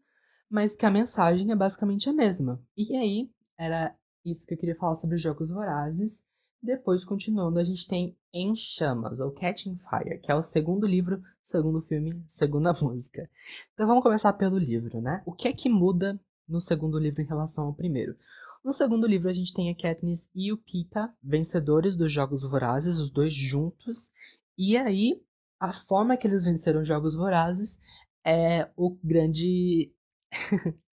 mas 0.50 0.76
que 0.76 0.86
a 0.86 0.92
mensagem 0.92 1.52
é 1.52 1.56
basicamente 1.56 2.10
a 2.10 2.14
mesma. 2.14 2.62
E 2.78 2.96
aí, 2.96 3.30
era 3.58 3.96
isso 4.24 4.46
que 4.46 4.54
eu 4.54 4.58
queria 4.58 4.76
falar 4.76 4.96
sobre 4.98 5.18
Jogos 5.18 5.50
Vorazes. 5.50 6.24
Depois, 6.66 7.06
continuando, 7.06 7.60
a 7.60 7.64
gente 7.64 7.88
tem 7.88 8.18
Em 8.34 8.56
Chamas, 8.56 9.20
ou 9.20 9.32
Catching 9.32 9.78
Fire, 9.88 10.20
que 10.20 10.32
é 10.32 10.36
o 10.36 10.42
segundo 10.42 10.88
livro, 10.88 11.22
segundo 11.44 11.80
filme, 11.84 12.26
segunda 12.28 12.74
música. 12.82 13.30
Então 13.74 13.86
vamos 13.86 14.02
começar 14.02 14.34
pelo 14.34 14.58
livro, 14.58 15.00
né? 15.00 15.22
O 15.28 15.32
que 15.32 15.48
é 15.48 15.54
que 15.54 15.70
muda 15.70 16.20
no 16.50 16.60
segundo 16.60 16.98
livro 16.98 17.22
em 17.22 17.28
relação 17.28 17.68
ao 17.68 17.74
primeiro? 17.74 18.16
No 18.64 18.74
segundo 18.74 19.06
livro, 19.06 19.30
a 19.30 19.34
gente 19.34 19.54
tem 19.54 19.70
a 19.70 19.76
Katniss 19.76 20.28
e 20.34 20.52
o 20.52 20.58
Pita, 20.58 21.14
vencedores 21.22 21.96
dos 21.96 22.12
Jogos 22.12 22.42
Vorazes, 22.42 22.98
os 22.98 23.12
dois 23.12 23.32
juntos. 23.32 24.12
E 24.58 24.76
aí, 24.76 25.22
a 25.60 25.72
forma 25.72 26.18
que 26.18 26.26
eles 26.26 26.46
venceram 26.46 26.82
os 26.82 26.88
Jogos 26.88 27.14
Vorazes 27.14 27.80
é 28.26 28.68
o 28.76 28.98
grande 29.04 29.94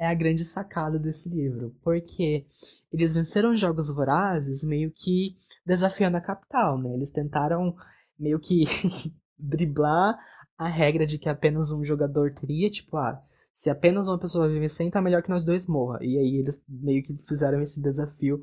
é 0.00 0.06
a 0.06 0.14
grande 0.14 0.46
sacada 0.46 0.98
desse 0.98 1.28
livro, 1.28 1.76
porque 1.84 2.46
eles 2.90 3.12
venceram 3.12 3.54
jogos 3.54 3.94
vorazes 3.94 4.64
meio 4.64 4.90
que 4.90 5.36
desafiando 5.64 6.16
a 6.16 6.22
capital, 6.22 6.78
né? 6.78 6.94
Eles 6.94 7.10
tentaram 7.10 7.76
meio 8.18 8.40
que 8.40 8.64
driblar 9.38 10.18
a 10.56 10.66
regra 10.66 11.06
de 11.06 11.18
que 11.18 11.28
apenas 11.28 11.70
um 11.70 11.84
jogador 11.84 12.32
teria, 12.32 12.70
tipo, 12.70 12.96
ah, 12.96 13.22
se 13.52 13.68
apenas 13.68 14.08
uma 14.08 14.18
pessoa 14.18 14.48
vive 14.48 14.70
100, 14.70 14.90
tá 14.90 15.02
melhor 15.02 15.22
que 15.22 15.28
nós 15.28 15.44
dois 15.44 15.66
morra. 15.66 15.98
E 16.00 16.16
aí 16.16 16.36
eles 16.36 16.62
meio 16.66 17.02
que 17.02 17.14
fizeram 17.28 17.60
esse 17.60 17.78
desafio 17.78 18.42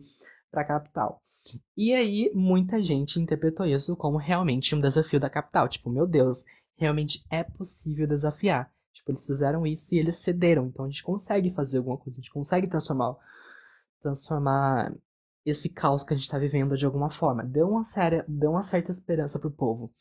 para 0.51 0.61
a 0.61 0.65
capital. 0.65 1.23
E 1.75 1.91
aí 1.91 2.31
muita 2.35 2.83
gente 2.83 3.19
interpretou 3.19 3.65
isso 3.65 3.95
como 3.95 4.17
realmente 4.17 4.75
um 4.75 4.79
desafio 4.79 5.19
da 5.19 5.29
capital, 5.29 5.67
tipo, 5.67 5.89
meu 5.89 6.05
Deus, 6.05 6.45
realmente 6.77 7.25
é 7.31 7.43
possível 7.43 8.07
desafiar. 8.07 8.71
Tipo, 8.97 9.11
eles 9.11 9.25
fizeram 9.25 9.65
isso 9.65 9.93
e 9.93 9.99
eles 9.99 10.15
cederam. 10.17 10.65
Então 10.65 10.85
a 10.85 10.89
gente 10.89 11.03
consegue 11.03 11.51
fazer 11.53 11.77
alguma 11.77 11.97
coisa, 11.97 12.17
a 12.17 12.21
gente 12.21 12.33
consegue 12.33 12.67
transformar, 12.67 13.15
transformar 14.01 14.93
esse 15.45 15.69
caos 15.69 16.03
que 16.03 16.13
a 16.13 16.17
gente 16.17 16.25
está 16.25 16.39
vivendo 16.39 16.75
de 16.75 16.85
alguma 16.85 17.09
forma. 17.09 17.43
Deu 17.43 17.69
uma, 17.69 17.83
séria, 17.83 18.25
deu 18.27 18.51
uma 18.51 18.63
certa 18.63 18.91
esperança 18.91 19.39
pro 19.39 19.51
povo. 19.51 19.93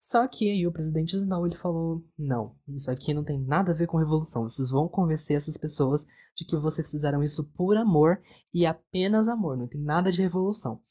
Só 0.00 0.26
que 0.26 0.50
aí 0.50 0.66
o 0.66 0.72
presidente 0.72 1.16
Snow 1.16 1.46
ele 1.46 1.56
falou: 1.56 2.04
não, 2.18 2.56
isso 2.68 2.90
aqui 2.90 3.14
não 3.14 3.22
tem 3.22 3.40
nada 3.40 3.70
a 3.70 3.74
ver 3.74 3.86
com 3.86 3.96
revolução. 3.96 4.42
Vocês 4.42 4.70
vão 4.70 4.88
convencer 4.88 5.36
essas 5.36 5.56
pessoas 5.56 6.04
de 6.36 6.44
que 6.44 6.56
vocês 6.56 6.90
fizeram 6.90 7.22
isso 7.22 7.44
por 7.56 7.76
amor 7.76 8.20
e 8.52 8.66
apenas 8.66 9.28
amor, 9.28 9.56
não 9.56 9.68
tem 9.68 9.80
nada 9.80 10.10
de 10.10 10.20
revolução. 10.20 10.82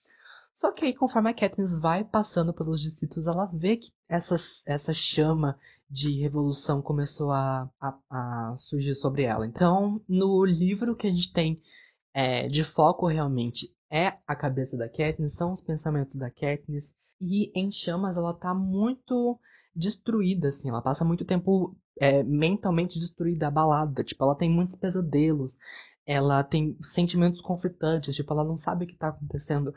Só 0.55 0.71
que 0.71 0.85
aí, 0.85 0.93
conforme 0.93 1.29
a 1.29 1.33
Katniss 1.33 1.79
vai 1.79 2.03
passando 2.03 2.53
pelos 2.53 2.81
distritos, 2.81 3.25
ela 3.25 3.45
vê 3.45 3.77
que 3.77 3.91
essa, 4.07 4.35
essa 4.65 4.93
chama 4.93 5.57
de 5.91 6.21
revolução 6.21 6.81
começou 6.81 7.31
a, 7.31 7.69
a, 7.79 7.97
a 8.09 8.55
surgir 8.57 8.95
sobre 8.95 9.23
ela. 9.23 9.45
Então, 9.45 10.01
no 10.07 10.45
livro 10.45 10.95
que 10.95 11.05
a 11.05 11.09
gente 11.09 11.33
tem 11.33 11.61
é, 12.13 12.47
de 12.47 12.63
foco 12.63 13.07
realmente 13.07 13.75
é 13.91 14.17
a 14.25 14.33
cabeça 14.33 14.77
da 14.77 14.87
Katniss, 14.87 15.33
são 15.33 15.51
os 15.51 15.59
pensamentos 15.59 16.15
da 16.15 16.31
Katniss. 16.31 16.95
E 17.19 17.51
em 17.53 17.69
Chamas 17.69 18.15
ela 18.15 18.33
tá 18.33 18.53
muito 18.53 19.37
destruída, 19.75 20.47
assim. 20.47 20.69
Ela 20.69 20.81
passa 20.81 21.03
muito 21.03 21.25
tempo 21.25 21.75
é, 21.99 22.23
mentalmente 22.23 22.97
destruída, 22.97 23.47
abalada. 23.47 24.01
Tipo, 24.01 24.23
ela 24.23 24.35
tem 24.35 24.49
muitos 24.49 24.75
pesadelos. 24.75 25.57
Ela 26.05 26.41
tem 26.41 26.77
sentimentos 26.81 27.41
conflitantes. 27.41 28.15
Tipo, 28.15 28.33
ela 28.33 28.45
não 28.45 28.55
sabe 28.55 28.85
o 28.85 28.87
que 28.87 28.97
tá 28.97 29.09
acontecendo. 29.09 29.73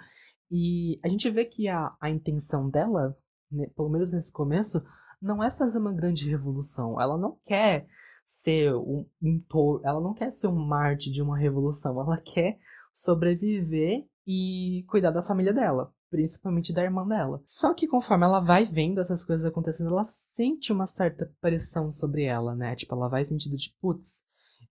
E 0.49 1.01
a 1.05 1.09
gente 1.09 1.29
vê 1.29 1.45
que 1.45 1.69
a, 1.69 1.93
a 2.01 2.09
intenção 2.09 2.71
dela, 2.71 3.17
né, 3.51 3.67
pelo 3.75 3.91
menos 3.91 4.13
nesse 4.13 4.33
começo, 4.33 4.81
não 5.25 5.43
é 5.43 5.51
fazer 5.51 5.79
uma 5.79 5.93
grande 5.93 6.29
revolução. 6.29 7.01
Ela 7.01 7.17
não 7.17 7.39
quer 7.45 7.87
ser 8.25 8.75
um, 8.75 9.07
um 9.23 9.43
ela 9.83 10.01
não 10.01 10.15
quer 10.15 10.33
ser 10.33 10.49
um 10.49 10.55
Marte 10.55 11.11
de 11.11 11.23
uma 11.23 11.39
revolução. 11.39 11.99
Ela 11.99 12.19
quer 12.19 12.59
sobreviver 12.93 14.07
e 14.27 14.85
cuidar 14.89 15.11
da 15.11 15.23
família 15.23 15.53
dela, 15.53 15.93
principalmente 16.11 16.73
da 16.73 16.83
irmã 16.83 17.07
dela. 17.07 17.43
Só 17.45 17.73
que 17.75 17.89
conforme 17.89 18.25
ela 18.25 18.41
vai 18.41 18.67
vendo 18.67 19.01
essas 19.01 19.25
coisas 19.25 19.47
acontecendo, 19.47 19.91
ela 19.91 20.05
sente 20.05 20.73
uma 20.73 20.87
certa 20.87 21.33
pressão 21.41 21.91
sobre 21.91 22.25
ela, 22.25 22.55
né? 22.55 22.77
Tipo, 22.77 22.95
ela 22.95 23.09
vai 23.09 23.25
sentindo 23.25 23.57
de 23.57 23.75
putz, 23.81 24.23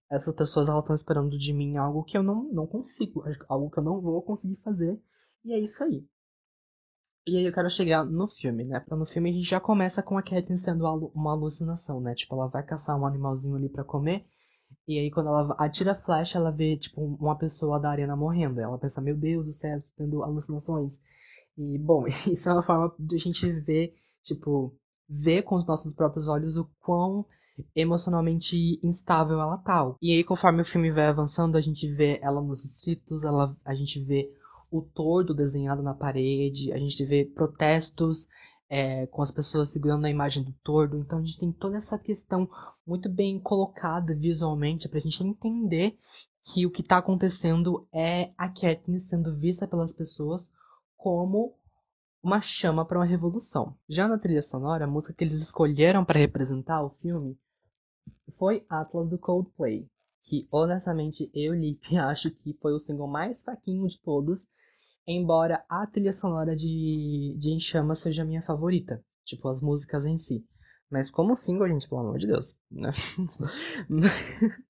essas 0.09 0.33
pessoas 0.33 0.69
estão 0.69 0.93
esperando 0.93 1.37
de 1.37 1.53
mim 1.53 1.77
algo 1.77 2.03
que 2.03 2.15
eu 2.15 2.21
não, 2.21 2.43
não 2.51 2.67
consigo, 2.67 3.23
algo 3.49 3.71
que 3.71 3.79
eu 3.79 3.83
não 3.83 3.99
vou 3.99 4.21
conseguir 4.21 4.57
fazer. 4.57 5.01
E 5.43 5.51
é 5.51 5.59
isso 5.59 5.83
aí. 5.83 6.05
E 7.25 7.37
aí 7.37 7.45
eu 7.45 7.53
quero 7.53 7.69
chegar 7.69 8.03
no 8.03 8.27
filme, 8.27 8.65
né? 8.65 8.79
Porque 8.79 8.95
no 8.95 9.05
filme 9.05 9.29
a 9.29 9.33
gente 9.33 9.49
já 9.49 9.59
começa 9.59 10.03
com 10.03 10.17
a 10.17 10.23
Katniss 10.23 10.61
tendo 10.61 10.85
uma 11.15 11.31
alucinação, 11.31 12.01
né? 12.01 12.13
Tipo, 12.13 12.35
ela 12.35 12.47
vai 12.47 12.63
caçar 12.63 12.99
um 12.99 13.05
animalzinho 13.05 13.55
ali 13.55 13.69
para 13.69 13.83
comer. 13.83 14.25
E 14.87 14.99
aí 14.99 15.09
quando 15.09 15.27
ela 15.27 15.55
atira 15.57 15.93
a 15.93 16.01
flecha, 16.01 16.37
ela 16.37 16.51
vê, 16.51 16.75
tipo, 16.77 17.01
uma 17.01 17.37
pessoa 17.37 17.79
da 17.79 17.89
arena 17.89 18.15
morrendo. 18.15 18.59
Ela 18.59 18.77
pensa, 18.77 19.01
meu 19.01 19.15
Deus 19.15 19.45
do 19.45 19.53
céu, 19.53 19.79
tendo 19.97 20.21
alucinações. 20.21 20.99
E, 21.57 21.77
bom, 21.77 22.05
isso 22.27 22.49
é 22.49 22.53
uma 22.53 22.63
forma 22.63 22.93
de 22.99 23.15
a 23.15 23.19
gente 23.19 23.49
ver, 23.61 23.93
tipo, 24.21 24.75
ver 25.07 25.43
com 25.43 25.55
os 25.55 25.65
nossos 25.65 25.93
próprios 25.93 26.27
olhos 26.27 26.57
o 26.57 26.69
quão 26.81 27.25
emocionalmente 27.75 28.79
instável 28.83 29.39
ela 29.39 29.57
tá. 29.59 29.95
E 30.01 30.11
aí, 30.11 30.23
conforme 30.23 30.61
o 30.61 30.65
filme 30.65 30.91
vai 30.91 31.07
avançando, 31.07 31.55
a 31.55 31.61
gente 31.61 31.87
vê 31.93 32.19
ela 32.21 32.41
nos 32.41 32.63
distritos, 32.63 33.23
ela, 33.23 33.55
a 33.63 33.73
gente 33.75 34.03
vê 34.03 34.29
o 34.73 34.81
tordo 34.81 35.35
desenhado 35.35 35.83
na 35.83 35.93
parede, 35.93 36.73
a 36.73 36.79
gente 36.79 37.05
vê 37.05 37.23
protestos 37.23 38.27
é, 38.67 39.05
com 39.05 39.21
as 39.21 39.29
pessoas 39.29 39.69
segurando 39.69 40.05
a 40.05 40.09
imagem 40.09 40.43
do 40.43 40.51
tordo. 40.63 40.97
Então 40.97 41.19
a 41.19 41.21
gente 41.21 41.39
tem 41.39 41.51
toda 41.51 41.77
essa 41.77 41.99
questão 41.99 42.49
muito 42.85 43.07
bem 43.07 43.39
colocada 43.39 44.15
visualmente 44.15 44.89
para 44.89 44.97
a 44.97 45.01
gente 45.01 45.23
entender 45.23 45.95
que 46.41 46.65
o 46.65 46.71
que 46.71 46.81
está 46.81 46.97
acontecendo 46.97 47.87
é 47.93 48.31
a 48.35 48.49
Katniss 48.49 49.03
sendo 49.03 49.37
vista 49.37 49.67
pelas 49.67 49.93
pessoas 49.93 50.51
como 50.97 51.53
uma 52.23 52.41
chama 52.41 52.83
para 52.83 52.97
uma 52.97 53.05
revolução. 53.05 53.77
Já 53.87 54.07
na 54.07 54.17
trilha 54.17 54.41
sonora, 54.41 54.85
a 54.85 54.87
música 54.87 55.13
que 55.13 55.23
eles 55.23 55.39
escolheram 55.39 56.03
para 56.03 56.19
representar 56.19 56.81
o 56.83 56.89
filme 56.99 57.37
foi 58.39 58.65
Atlas 58.67 59.07
do 59.07 59.19
Coldplay, 59.19 59.87
que 60.23 60.47
honestamente 60.49 61.29
eu, 61.31 61.53
Lipe, 61.53 61.95
acho 61.95 62.31
que 62.31 62.53
foi 62.53 62.73
o 62.73 62.79
single 62.79 63.07
mais 63.07 63.43
fraquinho 63.43 63.87
de 63.87 63.99
todos 64.01 64.47
Embora 65.05 65.63
a 65.67 65.85
trilha 65.85 66.13
sonora 66.13 66.55
de, 66.55 67.35
de 67.37 67.49
Em 67.49 67.59
Chamas 67.59 67.99
seja 67.99 68.23
a 68.23 68.25
minha 68.25 68.41
favorita. 68.41 69.03
Tipo, 69.25 69.47
as 69.47 69.61
músicas 69.61 70.05
em 70.05 70.17
si. 70.17 70.45
Mas 70.89 71.09
como 71.09 71.35
single, 71.35 71.67
gente, 71.67 71.87
pelo 71.87 72.01
amor 72.01 72.17
de 72.17 72.27
Deus. 72.27 72.55
Né? 72.71 72.91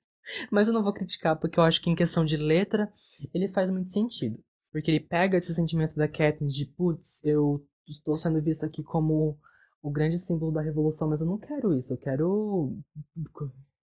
Mas 0.50 0.68
eu 0.68 0.74
não 0.74 0.84
vou 0.84 0.94
criticar, 0.94 1.38
porque 1.38 1.60
eu 1.60 1.64
acho 1.64 1.82
que 1.82 1.90
em 1.90 1.96
questão 1.96 2.24
de 2.24 2.38
letra, 2.38 2.92
ele 3.34 3.50
faz 3.50 3.70
muito 3.70 3.92
sentido. 3.92 4.42
Porque 4.72 4.90
ele 4.90 5.00
pega 5.00 5.38
esse 5.38 5.54
sentimento 5.54 5.96
da 5.96 6.08
Katniss 6.08 6.56
de, 6.56 6.66
putz, 6.66 7.24
eu 7.24 7.64
estou 7.88 8.16
sendo 8.16 8.42
vista 8.42 8.66
aqui 8.66 8.82
como 8.82 9.38
o 9.82 9.92
grande 9.92 10.18
símbolo 10.18 10.52
da 10.52 10.62
revolução, 10.62 11.10
mas 11.10 11.20
eu 11.20 11.28
não 11.28 11.38
quero 11.38 11.74
isso. 11.78 11.94
Eu 11.94 11.98
quero. 11.98 12.78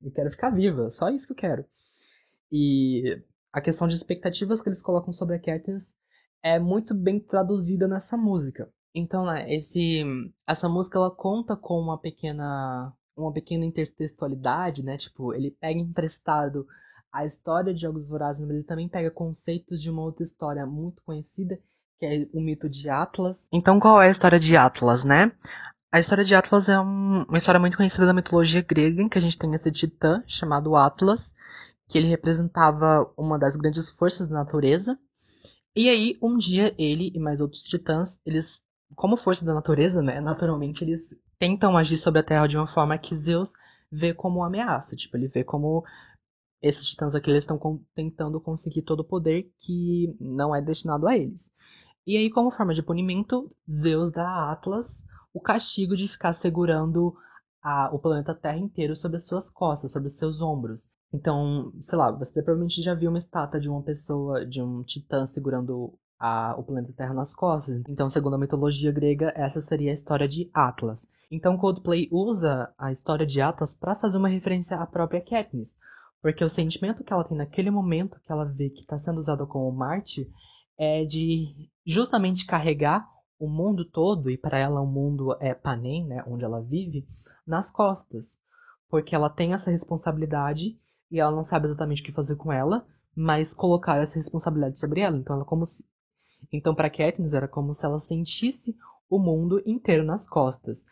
Eu 0.03 0.11
quero 0.11 0.31
ficar 0.31 0.51
viva. 0.51 0.91
Só 0.91 1.11
isso 1.11 1.27
que 1.27 1.33
eu 1.33 1.37
quero. 1.37 1.65
E 2.51 3.23
a 3.53 3.61
questão 3.61 3.87
de 3.87 3.95
expectativas 3.95 4.61
que 4.61 4.69
eles 4.69 4.83
colocam 4.83 5.13
sobre 5.13 5.37
a 5.37 5.39
Katniss 5.39 5.95
é 6.43 6.59
muito 6.59 6.95
bem 6.95 7.21
traduzida 7.21 7.87
nessa 7.87 8.17
música. 8.17 8.71
Então, 8.95 9.25
né, 9.25 9.53
esse, 9.53 10.05
essa 10.47 10.69
música 10.69 10.99
ela 10.99 11.11
conta 11.11 11.57
com 11.57 11.79
uma 11.79 11.99
pequena 11.99 12.93
uma 13.17 13.33
pequena 13.33 13.65
intertextualidade, 13.65 14.83
né? 14.83 14.97
Tipo, 14.97 15.35
ele 15.35 15.51
pega 15.51 15.79
emprestado 15.79 16.67
a 17.13 17.25
história 17.25 17.75
de 17.75 17.83
Jogos 17.83 18.09
Vorazes, 18.09 18.41
mas 18.43 18.57
ele 18.57 18.65
também 18.65 18.89
pega 18.89 19.11
conceitos 19.11 19.81
de 19.83 19.91
uma 19.91 20.03
outra 20.03 20.25
história 20.25 20.65
muito 20.65 21.03
conhecida, 21.03 21.59
que 21.99 22.07
é 22.07 22.27
o 22.33 22.41
mito 22.41 22.69
de 22.69 22.89
Atlas. 22.89 23.49
Então, 23.53 23.79
qual 23.79 24.01
é 24.01 24.09
a 24.09 24.11
história 24.11 24.39
de 24.39 24.57
Atlas, 24.57 25.05
né? 25.05 25.33
A 25.93 25.99
história 25.99 26.25
de 26.25 26.35
Atlas 26.35 26.69
é 26.69 26.79
um, 26.79 27.25
uma 27.25 27.39
história 27.39 27.59
muito 27.59 27.77
conhecida 27.77 28.07
da 28.07 28.15
mitologia 28.15 28.63
grega, 28.63 29.03
em 29.03 29.09
que 29.09 29.19
a 29.19 29.21
gente 29.21 29.37
tem 29.37 29.53
esse 29.55 29.71
titã 29.73 30.23
chamado 30.27 30.77
Atlas, 30.77 31.35
que 31.89 31.99
ele 31.99 32.09
representava 32.09 33.13
uma 33.17 33.39
das 33.39 33.57
grandes 33.57 33.91
forças 33.91 34.29
da 34.29 34.37
natureza. 34.37 34.99
E 35.75 35.89
aí, 35.89 36.19
um 36.21 36.37
dia, 36.37 36.75
ele 36.79 37.13
e 37.15 37.19
mais 37.19 37.41
outros 37.41 37.63
titãs, 37.63 38.21
eles, 38.27 38.61
como 38.97 39.17
força 39.17 39.45
da 39.45 39.55
natureza, 39.55 40.03
né, 40.03 40.21
naturalmente 40.21 40.83
eles 40.83 41.15
tentam 41.39 41.77
agir 41.77 41.97
sobre 41.97 42.21
a 42.21 42.25
Terra 42.25 42.47
de 42.47 42.57
uma 42.57 42.67
forma 42.67 42.99
que 42.99 43.17
Zeus 43.17 43.53
vê 43.91 44.13
como 44.13 44.43
ameaça. 44.43 44.97
Tipo, 44.97 45.17
ele 45.17 45.29
vê 45.29 45.45
como 45.45 45.85
esses 46.61 46.89
titãs 46.89 47.15
aqui 47.15 47.31
estão 47.31 47.59
tentando 47.95 48.41
conseguir 48.41 48.83
todo 48.83 49.01
o 49.01 49.05
poder 49.05 49.51
que 49.59 50.15
não 50.21 50.55
é 50.55 50.61
destinado 50.61 51.07
a 51.07 51.17
eles. 51.17 51.51
E 52.07 52.17
aí, 52.17 52.31
como 52.31 52.51
forma 52.51 52.75
de 52.75 52.83
punimento, 52.83 53.55
Zeus 53.73 54.13
dá 54.13 54.27
a 54.27 54.53
Atlas 54.53 55.05
o 55.33 55.41
castigo 55.41 55.95
de 55.95 56.09
ficar 56.09 56.33
segurando 56.33 57.15
a, 57.63 57.95
o 57.95 57.99
planeta 57.99 58.35
Terra 58.35 58.59
inteiro 58.59 58.97
sobre 58.97 59.17
as 59.17 59.27
suas 59.27 59.49
costas, 59.49 59.93
sobre 59.93 60.09
os 60.09 60.17
seus 60.17 60.41
ombros. 60.41 60.89
Então, 61.13 61.73
sei 61.81 61.99
lá, 61.99 62.11
você 62.13 62.41
provavelmente 62.41 62.83
já 62.83 62.95
viu 62.95 63.11
uma 63.11 63.19
estátua 63.19 63.61
de 63.61 63.69
uma 63.69 63.83
pessoa, 63.83 64.47
de 64.47 64.63
um 64.63 64.83
titã 64.85 65.27
segurando 65.27 65.93
a, 66.21 66.55
o 66.57 66.63
planeta 66.63 66.93
Terra 66.93 67.15
nas 67.15 67.35
costas. 67.35 67.83
Então, 67.89 68.09
segundo 68.09 68.35
a 68.35 68.39
mitologia 68.39 68.93
grega, 68.93 69.33
essa 69.35 69.61
seria 69.61 69.91
a 69.91 69.95
história 69.95 70.29
de 70.29 70.49
Atlas. 70.55 71.09
Então, 71.31 71.57
Coldplay 71.57 72.09
usa 72.13 72.73
a 72.79 72.93
história 72.93 73.27
de 73.27 73.41
Atlas 73.41 73.75
para 73.75 73.97
fazer 73.97 74.19
uma 74.19 74.29
referência 74.29 74.77
à 74.77 74.87
própria 74.87 75.21
Katniss, 75.21 75.75
porque 76.21 76.45
o 76.45 76.51
sentimento 76.51 77.03
que 77.03 77.13
ela 77.13 77.25
tem 77.25 77.37
naquele 77.37 77.71
momento 77.71 78.21
que 78.21 78.31
ela 78.31 78.45
vê 78.45 78.69
que 78.69 78.81
está 78.81 78.99
sendo 78.99 79.19
usada 79.19 79.47
como 79.47 79.73
Marte 79.73 80.31
é 80.79 81.05
de 81.05 81.71
justamente 81.85 82.47
carregar 82.47 83.09
o 83.39 83.49
mundo 83.49 83.85
todo, 83.85 84.31
e 84.31 84.37
para 84.37 84.59
ela 84.59 84.83
o 84.83 84.87
mundo 84.87 85.35
é 85.41 85.55
Panem, 85.55 86.07
né, 86.07 86.23
onde 86.27 86.45
ela 86.45 86.61
vive, 86.61 87.07
nas 87.47 87.71
costas. 87.71 88.39
Porque 88.89 89.15
ela 89.15 89.31
tem 89.31 89.55
essa 89.55 89.71
responsabilidade 89.71 90.79
e 91.11 91.19
ela 91.19 91.31
não 91.31 91.45
sabe 91.45 91.67
exatamente 91.67 92.03
o 92.03 92.05
que 92.05 92.13
fazer 92.13 92.37
com 92.37 92.53
ela, 92.53 92.87
mas 93.15 93.53
colocar 93.53 93.97
essa 93.97 94.17
responsabilidade 94.17 94.79
sobre 94.79 95.01
ela. 95.01 95.17
Então 95.17 95.37
ela 95.37 95.45
como 95.45 95.67
se... 95.67 95.85
então 96.53 96.75
para 96.75 96.91
Katniss 96.91 97.33
era 97.33 97.49
como 97.49 97.75
se 97.75 97.85
ela 97.85 97.99
sentisse 97.99 98.77
o 99.09 99.19
mundo 99.19 99.63
inteiro 99.67 100.05
nas 100.05 100.27
costas. 100.27 100.87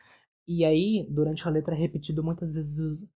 E 0.46 0.64
aí, 0.64 1.06
durante 1.10 1.46
a 1.46 1.50
letra 1.50 1.74
é 1.74 1.78
repetido 1.78 2.24
muitas 2.24 2.52
vezes 2.52 3.06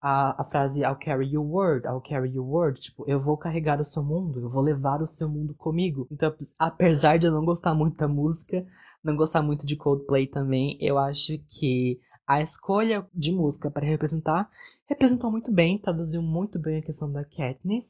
a, 0.00 0.40
a 0.40 0.44
frase 0.44 0.80
I'll 0.80 0.96
carry 0.96 1.26
your 1.26 1.44
word, 1.44 1.86
I'll 1.86 2.00
carry 2.00 2.30
your 2.34 2.46
word, 2.46 2.80
tipo, 2.80 3.04
eu 3.06 3.20
vou 3.20 3.36
carregar 3.36 3.80
o 3.80 3.84
seu 3.84 4.02
mundo, 4.02 4.40
eu 4.40 4.48
vou 4.48 4.62
levar 4.62 5.02
o 5.02 5.06
seu 5.06 5.28
mundo 5.28 5.54
comigo. 5.54 6.08
Então, 6.10 6.34
apesar 6.58 7.18
de 7.18 7.26
eu 7.26 7.32
não 7.32 7.44
gostar 7.44 7.74
muito 7.74 7.96
da 7.98 8.08
música, 8.08 8.66
não 9.04 9.14
gostar 9.14 9.42
muito 9.42 9.66
de 9.66 9.76
Coldplay 9.76 10.26
também, 10.26 10.78
eu 10.80 10.98
acho 10.98 11.38
que 11.46 12.00
a 12.26 12.40
escolha 12.40 13.06
de 13.12 13.32
música 13.32 13.70
para 13.70 13.86
representar 13.86 14.48
representou 14.90 15.30
muito 15.30 15.52
bem, 15.52 15.78
traduziu 15.78 16.20
muito 16.20 16.58
bem 16.58 16.78
a 16.78 16.82
questão 16.82 17.10
da 17.10 17.24
Katniss. 17.24 17.88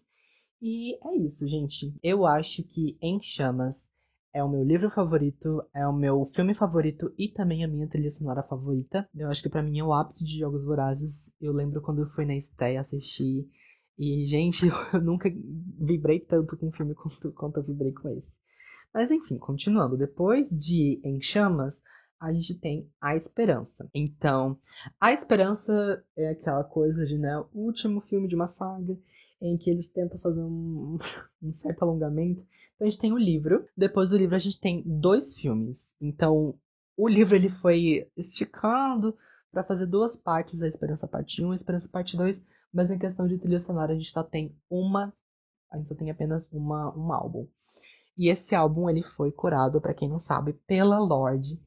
E 0.61 0.95
é 1.03 1.17
isso, 1.17 1.49
gente. 1.49 1.95
Eu 2.03 2.27
acho 2.27 2.63
que 2.63 2.99
Em 3.01 3.19
Chamas 3.23 3.91
é 4.35 4.45
o 4.45 4.49
meu 4.49 4.63
livro 4.63 4.91
favorito, 4.91 5.63
é 5.75 5.87
o 5.87 5.95
meu 5.95 6.27
filme 6.27 6.55
favorito 6.55 7.11
e 7.19 7.29
também 7.29 7.65
a 7.65 7.69
minha 7.69 7.89
trilha 7.89 8.11
sonora 8.11 8.43
favorita. 8.43 9.09
Eu 9.15 9.29
acho 9.29 9.43
que 9.43 9.49
para 9.49 9.63
mim 9.63 9.79
é 9.79 9.83
o 9.83 9.95
ápice 9.95 10.23
de 10.23 10.39
Jogos 10.39 10.63
Vorazes. 10.63 11.33
Eu 11.41 11.55
lembro 11.55 11.81
quando 11.81 12.03
eu 12.03 12.07
fui 12.07 12.27
na 12.27 12.37
estreia 12.37 12.81
assistir 12.81 13.49
e, 13.99 14.27
gente, 14.27 14.67
eu 14.93 15.01
nunca 15.01 15.33
vibrei 15.81 16.21
tanto 16.21 16.55
com 16.59 16.67
um 16.67 16.73
filme 16.73 16.95
quanto, 16.95 17.33
quanto 17.33 17.57
eu 17.57 17.65
vibrei 17.65 17.93
com 17.93 18.11
esse. 18.11 18.39
Mas 18.93 19.11
enfim, 19.11 19.39
continuando. 19.39 19.97
Depois 19.97 20.51
de 20.51 21.01
Em 21.03 21.21
Chamas, 21.23 21.83
a 22.21 22.33
gente 22.33 22.55
tem 22.55 22.89
a 23.01 23.17
esperança. 23.17 23.89
Então, 23.95 24.59
a 25.01 25.11
esperança 25.13 26.05
é 26.15 26.29
aquela 26.29 26.63
coisa 26.63 27.05
de, 27.07 27.17
né, 27.17 27.39
o 27.53 27.61
último 27.61 28.01
filme 28.03 28.29
de 28.29 28.35
uma 28.35 28.47
saga 28.47 28.97
em 29.41 29.57
que 29.57 29.71
eles 29.71 29.89
tentam 29.89 30.19
fazer 30.19 30.43
um, 30.43 30.99
um 31.43 31.55
certo 31.55 31.83
alongamento. 31.83 32.47
Então 32.75 32.87
a 32.87 32.91
gente 32.91 33.01
tem 33.01 33.13
o 33.13 33.19
livro, 33.19 33.67
depois 33.75 34.11
do 34.11 34.19
livro 34.19 34.37
a 34.37 34.39
gente 34.39 34.61
tem 34.61 34.83
dois 34.85 35.35
filmes. 35.35 35.95
Então, 35.99 36.55
o 36.97 37.09
livro 37.09 37.35
ele 37.35 37.49
foi 37.49 38.07
esticando 38.15 39.17
para 39.51 39.65
fazer 39.65 39.87
duas 39.87 40.15
partes, 40.15 40.63
a 40.63 40.69
Esperança 40.69 41.09
Parte 41.09 41.43
1 41.43 41.49
e 41.49 41.53
a 41.53 41.55
Esperança 41.55 41.89
Parte 41.89 42.17
2, 42.17 42.47
mas 42.73 42.91
em 42.91 42.99
questão 42.99 43.27
de 43.27 43.39
trilha 43.39 43.59
sonora 43.59 43.93
a 43.93 43.97
gente 43.97 44.11
só 44.11 44.23
tem 44.23 44.55
uma, 44.69 45.13
a 45.73 45.79
gente 45.79 45.89
só 45.89 45.95
tem 45.95 46.11
apenas 46.11 46.53
uma, 46.53 46.95
um 46.97 47.13
álbum. 47.13 47.49
E 48.17 48.29
esse 48.29 48.55
álbum 48.55 48.91
ele 48.91 49.03
foi 49.03 49.33
curado, 49.33 49.81
para 49.81 49.95
quem 49.95 50.09
não 50.09 50.19
sabe, 50.19 50.53
pela 50.67 50.99
Lorde, 50.99 51.59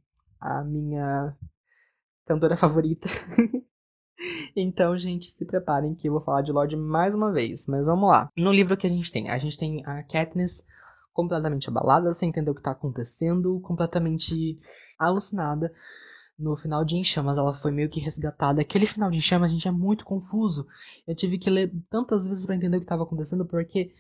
a 0.44 0.64
minha 0.64 1.36
cantora 2.26 2.58
favorita. 2.58 3.08
então, 4.56 4.98
gente, 4.98 5.26
se 5.26 5.46
preparem 5.46 5.96
que 5.96 6.08
eu 6.08 6.14
vou 6.14 6.22
falar 6.22 6.42
de 6.42 6.52
Lorde 6.52 6.76
mais 6.76 7.16
uma 7.16 7.32
vez. 7.32 7.66
Mas 7.66 7.86
vamos 7.86 8.10
lá. 8.10 8.30
No 8.38 8.52
livro 8.52 8.76
que 8.76 8.86
a 8.86 8.90
gente 8.90 9.12
tem, 9.12 9.30
a 9.30 9.38
gente 9.38 9.58
tem 9.58 9.86
a 9.86 10.04
Katniss 10.04 10.66
completamente 11.14 11.70
abalada, 11.70 12.14
sem 12.14 12.30
entender 12.30 12.50
o 12.50 12.54
que 12.56 12.60
está 12.60 12.72
acontecendo, 12.72 13.60
completamente 13.62 14.60
alucinada. 15.00 15.74
No 16.38 16.58
final 16.58 16.84
de 16.84 16.98
Enchamas, 16.98 17.38
ela 17.38 17.54
foi 17.54 17.72
meio 17.72 17.90
que 17.90 18.00
resgatada. 18.00 18.62
Aquele 18.62 18.88
final 18.88 19.10
de 19.10 19.18
Enchamas, 19.18 19.50
a 19.50 19.54
gente 19.54 19.68
é 19.68 19.72
muito 19.72 20.04
confuso. 20.04 20.68
Eu 21.08 21.16
tive 21.16 21.38
que 21.38 21.50
ler 21.50 21.72
tantas 21.90 22.28
vezes 22.28 22.46
para 22.46 22.56
entender 22.56 22.78
o 22.78 22.80
que 22.80 22.86
estava 22.86 23.04
acontecendo, 23.04 23.46
porque 23.46 23.94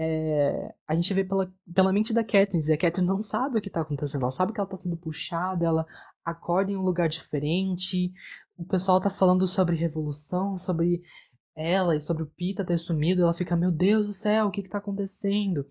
é, 0.00 0.72
a 0.86 0.94
gente 0.94 1.12
vê 1.12 1.24
pela, 1.24 1.52
pela 1.74 1.92
mente 1.92 2.12
da 2.12 2.22
Katniss, 2.22 2.68
e 2.68 2.72
a 2.72 2.78
Katniss 2.78 3.06
não 3.06 3.20
sabe 3.20 3.58
o 3.58 3.60
que 3.60 3.66
está 3.66 3.80
acontecendo, 3.80 4.22
ela 4.22 4.30
sabe 4.30 4.52
que 4.52 4.60
ela 4.60 4.66
está 4.66 4.78
sendo 4.78 4.96
puxada, 4.96 5.66
ela 5.66 5.84
acorda 6.24 6.70
em 6.70 6.76
um 6.76 6.84
lugar 6.84 7.08
diferente, 7.08 8.12
o 8.56 8.64
pessoal 8.64 9.00
tá 9.00 9.10
falando 9.10 9.44
sobre 9.46 9.74
revolução, 9.74 10.56
sobre 10.56 11.02
ela 11.56 11.96
e 11.96 12.00
sobre 12.00 12.22
o 12.22 12.26
Pita 12.26 12.64
ter 12.64 12.78
sumido, 12.78 13.22
ela 13.22 13.34
fica, 13.34 13.56
meu 13.56 13.72
Deus 13.72 14.06
do 14.06 14.12
céu, 14.12 14.46
o 14.46 14.50
que 14.52 14.62
que 14.62 14.68
tá 14.68 14.78
acontecendo? 14.78 15.66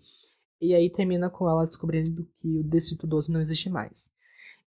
E 0.60 0.74
aí 0.74 0.90
termina 0.90 1.30
com 1.30 1.48
ela 1.48 1.64
descobrindo 1.64 2.28
que 2.36 2.58
o 2.58 2.64
Distrito 2.64 3.06
12 3.06 3.32
não 3.32 3.40
existe 3.40 3.70
mais. 3.70 4.12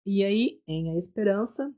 E 0.07 0.25
aí, 0.25 0.63
em 0.67 0.95
A 0.95 0.99
Esperança, 0.99 1.71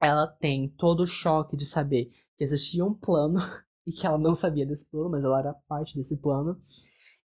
ela 0.00 0.26
tem 0.26 0.68
todo 0.68 1.00
o 1.00 1.06
choque 1.06 1.56
de 1.56 1.66
saber 1.66 2.12
que 2.36 2.44
existia 2.44 2.84
um 2.84 2.94
plano 2.94 3.40
e 3.86 3.92
que 3.92 4.06
ela 4.06 4.18
não 4.18 4.34
sabia 4.34 4.66
desse 4.66 4.88
plano, 4.90 5.10
mas 5.10 5.24
ela 5.24 5.38
era 5.38 5.54
parte 5.68 5.96
desse 5.96 6.16
plano, 6.16 6.58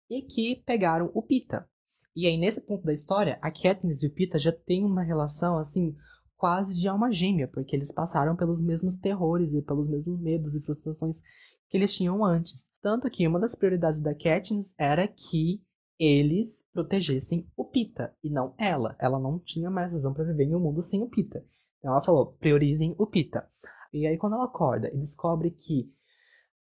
e 0.09 0.21
que 0.21 0.63
pegaram 0.65 1.11
o 1.13 1.21
Pita. 1.21 1.67
E 2.15 2.25
aí, 2.25 2.37
nesse 2.37 2.61
ponto 2.61 2.85
da 2.85 2.93
história, 2.93 3.37
a 3.41 3.51
Katniss 3.51 4.01
e 4.01 4.07
o 4.07 4.13
Pita 4.13 4.39
já 4.39 4.51
têm 4.51 4.85
uma 4.85 5.03
relação, 5.03 5.57
assim, 5.57 5.95
quase 6.37 6.73
de 6.73 6.87
alma 6.87 7.11
gêmea, 7.11 7.47
porque 7.47 7.75
eles 7.75 7.91
passaram 7.91 8.35
pelos 8.35 8.63
mesmos 8.63 8.95
terrores 8.95 9.53
e 9.53 9.61
pelos 9.61 9.89
mesmos 9.89 10.19
medos 10.21 10.55
e 10.55 10.61
frustrações 10.61 11.19
que 11.69 11.75
eles 11.75 11.93
tinham 11.93 12.23
antes. 12.23 12.71
Tanto 12.81 13.09
que 13.09 13.27
uma 13.27 13.39
das 13.39 13.55
prioridades 13.55 13.99
da 13.99 14.15
Katniss 14.15 14.73
era 14.77 15.07
que 15.07 15.61
eles 15.99 16.63
protegessem 16.73 17.49
o 17.55 17.65
Pita, 17.65 18.15
e 18.23 18.29
não 18.29 18.53
ela. 18.57 18.95
Ela 18.99 19.19
não 19.19 19.39
tinha 19.39 19.69
mais 19.69 19.91
razão 19.91 20.13
para 20.13 20.25
viver 20.25 20.45
em 20.45 20.55
um 20.55 20.59
mundo 20.59 20.81
sem 20.83 21.01
o 21.01 21.09
Pita. 21.09 21.43
Então 21.79 21.91
ela 21.91 22.01
falou, 22.01 22.33
priorizem 22.33 22.95
o 22.97 23.05
Pita. 23.05 23.49
E 23.93 24.05
aí 24.05 24.17
quando 24.17 24.33
ela 24.33 24.45
acorda 24.45 24.89
e 24.93 24.97
descobre 24.97 25.51
que 25.51 25.89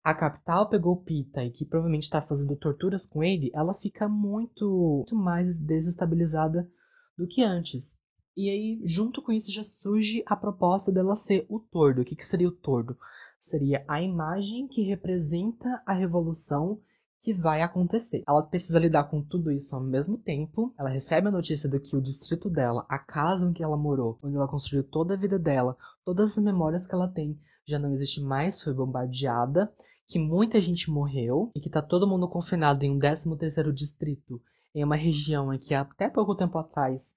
a 0.05 0.15
capital 0.15 0.69
pegou 0.69 0.97
Pita 0.97 1.45
e 1.45 1.51
que 1.51 1.65
provavelmente 1.65 2.05
está 2.05 2.21
fazendo 2.21 2.57
torturas 2.57 3.07
com 3.07 3.23
ele, 3.23 3.51
ela 3.55 3.75
fica 3.75 4.09
muito, 4.09 4.69
muito 4.69 5.15
mais 5.15 5.61
desestabilizada 5.61 6.69
do 7.17 7.27
que 7.27 7.43
antes. 7.43 7.97
E 8.37 8.49
aí, 8.49 8.81
junto 8.85 9.23
com 9.23 9.31
isso, 9.31 9.53
já 9.53 9.63
surge 9.63 10.25
a 10.27 10.35
proposta 10.35 10.91
dela 10.91 11.15
ser 11.15 11.47
o 11.49 11.61
tordo. 11.61 12.01
O 12.03 12.05
que, 12.05 12.17
que 12.17 12.27
seria 12.27 12.49
o 12.49 12.53
tordo? 12.53 12.97
Seria 13.39 13.85
a 13.87 14.01
imagem 14.01 14.67
que 14.67 14.83
representa 14.83 15.83
a 15.87 15.93
revolução 15.93 16.81
que 17.21 17.33
vai 17.33 17.63
acontecer. 17.63 18.25
Ela 18.27 18.43
precisa 18.43 18.81
lidar 18.81 19.05
com 19.05 19.23
tudo 19.23 19.53
isso 19.53 19.77
ao 19.77 19.83
mesmo 19.83 20.19
tempo. 20.19 20.75
Ela 20.77 20.89
recebe 20.89 21.29
a 21.29 21.31
notícia 21.31 21.69
de 21.69 21.79
que 21.79 21.95
o 21.95 22.03
distrito 22.03 22.51
dela, 22.51 22.85
a 22.89 22.99
casa 22.99 23.45
em 23.45 23.53
que 23.53 23.63
ela 23.63 23.77
morou, 23.77 24.19
onde 24.23 24.35
ela 24.35 24.49
construiu 24.49 24.83
toda 24.83 25.15
a 25.15 25.17
vida 25.17 25.39
dela, 25.39 25.77
todas 26.05 26.37
as 26.37 26.43
memórias 26.43 26.87
que 26.87 26.95
ela 26.95 27.07
tem, 27.07 27.39
já 27.67 27.79
não 27.79 27.93
existe 27.93 28.21
mais, 28.21 28.61
foi 28.61 28.75
bombardeada, 28.75 29.73
que 30.13 30.19
muita 30.19 30.61
gente 30.61 30.91
morreu 30.91 31.51
e 31.57 31.61
que 31.61 31.71
tá 31.71 31.81
todo 31.81 32.07
mundo 32.07 32.29
confinado 32.29 32.85
em 32.85 32.91
um 32.91 32.99
13º 32.99 33.73
distrito, 33.73 34.43
em 34.75 34.85
uma 34.85 34.95
região 34.95 35.55
em 35.55 35.59
que 35.59 35.75
até 35.75 36.07
pouco 36.07 36.37
tempo 36.37 36.59
atrás 36.59 37.15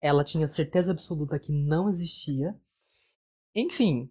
ela 0.00 0.22
tinha 0.22 0.46
certeza 0.46 0.92
absoluta 0.92 1.40
que 1.40 1.50
não 1.50 1.90
existia. 1.90 2.54
Enfim, 3.52 4.08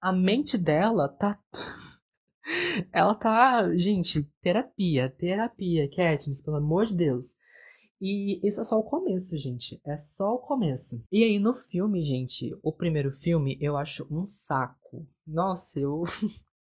a 0.00 0.12
mente 0.12 0.56
dela 0.56 1.08
tá 1.08 1.36
ela 2.92 3.12
tá, 3.16 3.76
gente, 3.76 4.22
terapia, 4.40 5.10
terapia, 5.10 5.90
Katniss, 5.90 6.40
pelo 6.40 6.58
amor 6.58 6.86
de 6.86 6.94
Deus. 6.94 7.34
E 8.00 8.38
isso 8.46 8.60
é 8.60 8.64
só 8.64 8.78
o 8.78 8.84
começo, 8.84 9.36
gente. 9.36 9.80
É 9.84 9.98
só 9.98 10.34
o 10.34 10.38
começo. 10.38 11.02
E 11.10 11.24
aí 11.24 11.40
no 11.40 11.54
filme, 11.54 12.04
gente, 12.04 12.56
o 12.62 12.72
primeiro 12.72 13.10
filme 13.18 13.58
eu 13.60 13.76
acho 13.76 14.06
um 14.08 14.24
saco. 14.24 15.08
Nossa, 15.26 15.80
eu 15.80 16.04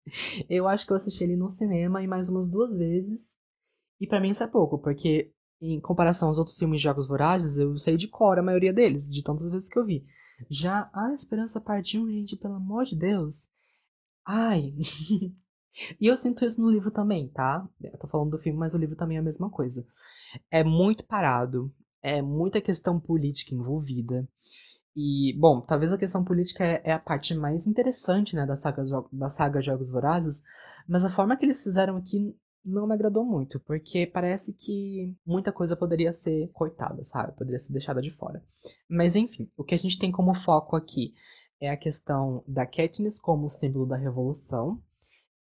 eu 0.49 0.67
acho 0.67 0.85
que 0.85 0.91
eu 0.91 0.95
assisti 0.95 1.23
ele 1.23 1.35
no 1.35 1.49
cinema 1.49 2.01
e 2.03 2.07
mais 2.07 2.29
umas 2.29 2.49
duas 2.49 2.73
vezes. 2.75 3.35
E 3.99 4.07
para 4.07 4.19
mim 4.21 4.31
isso 4.31 4.43
é 4.43 4.47
pouco, 4.47 4.79
porque 4.79 5.31
em 5.61 5.79
comparação 5.79 6.29
aos 6.29 6.37
outros 6.37 6.57
filmes 6.57 6.81
de 6.81 6.85
Jogos 6.85 7.07
Vorazes, 7.07 7.57
eu 7.57 7.77
sei 7.79 7.97
de 7.97 8.07
cor 8.07 8.39
a 8.39 8.43
maioria 8.43 8.73
deles, 8.73 9.13
de 9.13 9.23
tantas 9.23 9.51
vezes 9.51 9.69
que 9.69 9.79
eu 9.79 9.85
vi. 9.85 10.05
Já 10.49 10.89
a 10.93 11.13
Esperança 11.13 11.61
Parte 11.61 11.97
1, 11.99 12.09
gente, 12.09 12.35
pelo 12.37 12.55
amor 12.55 12.85
de 12.85 12.95
Deus. 12.97 13.47
Ai. 14.25 14.73
E 15.99 16.07
eu 16.07 16.17
sinto 16.17 16.45
isso 16.45 16.61
no 16.61 16.69
livro 16.69 16.91
também, 16.91 17.27
tá? 17.29 17.67
Eu 17.81 17.97
tô 17.97 18.07
falando 18.07 18.31
do 18.31 18.37
filme, 18.37 18.59
mas 18.59 18.75
o 18.75 18.77
livro 18.77 18.95
também 18.95 19.17
é 19.17 19.19
a 19.19 19.23
mesma 19.23 19.49
coisa. 19.49 19.85
É 20.51 20.63
muito 20.63 21.03
parado, 21.03 21.73
é 22.01 22.21
muita 22.21 22.61
questão 22.61 22.99
política 22.99 23.55
envolvida. 23.55 24.27
E, 24.95 25.35
bom, 25.39 25.61
talvez 25.61 25.91
a 25.91 25.97
questão 25.97 26.23
política 26.23 26.63
é, 26.63 26.81
é 26.83 26.91
a 26.93 26.99
parte 26.99 27.33
mais 27.35 27.65
interessante, 27.65 28.35
né, 28.35 28.45
da 28.45 28.55
saga, 28.55 28.83
da 29.11 29.29
saga 29.29 29.61
Jogos 29.61 29.89
Vorazes, 29.89 30.43
mas 30.87 31.03
a 31.03 31.09
forma 31.09 31.35
que 31.35 31.45
eles 31.45 31.63
fizeram 31.63 31.97
aqui 31.97 32.35
não 32.63 32.87
me 32.87 32.93
agradou 32.93 33.25
muito, 33.25 33.59
porque 33.61 34.05
parece 34.05 34.53
que 34.53 35.13
muita 35.25 35.51
coisa 35.51 35.75
poderia 35.75 36.13
ser 36.13 36.49
cortada, 36.53 37.03
sabe? 37.03 37.35
Poderia 37.35 37.59
ser 37.59 37.73
deixada 37.73 38.01
de 38.01 38.11
fora. 38.11 38.41
Mas 38.89 39.15
enfim, 39.15 39.51
o 39.57 39.63
que 39.63 39.75
a 39.75 39.77
gente 39.77 39.99
tem 39.99 40.11
como 40.11 40.33
foco 40.33 40.75
aqui 40.75 41.13
é 41.59 41.69
a 41.69 41.77
questão 41.77 42.43
da 42.47 42.65
Katniss 42.65 43.19
como 43.19 43.49
símbolo 43.49 43.85
da 43.85 43.97
revolução, 43.97 44.81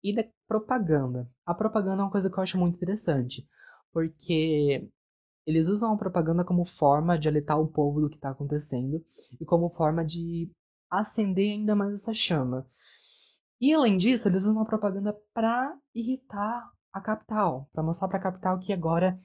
e 0.03 0.13
da 0.13 0.23
propaganda. 0.47 1.29
A 1.45 1.53
propaganda 1.53 2.01
é 2.01 2.05
uma 2.05 2.11
coisa 2.11 2.29
que 2.29 2.37
eu 2.37 2.43
acho 2.43 2.57
muito 2.57 2.75
interessante, 2.75 3.47
porque 3.93 4.89
eles 5.45 5.67
usam 5.67 5.93
a 5.93 5.97
propaganda 5.97 6.43
como 6.43 6.65
forma 6.65 7.17
de 7.17 7.27
alertar 7.27 7.59
o 7.59 7.67
povo 7.67 8.01
do 8.01 8.09
que 8.09 8.15
está 8.15 8.29
acontecendo 8.29 9.03
e 9.39 9.45
como 9.45 9.69
forma 9.69 10.05
de 10.05 10.51
acender 10.89 11.51
ainda 11.51 11.75
mais 11.75 11.93
essa 11.93 12.13
chama. 12.13 12.67
E 13.59 13.73
além 13.73 13.97
disso, 13.97 14.27
eles 14.27 14.43
usam 14.45 14.63
a 14.63 14.65
propaganda 14.65 15.15
para 15.33 15.77
irritar 15.93 16.69
a 16.91 16.99
capital, 16.99 17.69
para 17.71 17.83
mostrar 17.83 18.07
para 18.07 18.17
a 18.17 18.21
capital 18.21 18.59
que 18.59 18.73
agora 18.73 19.17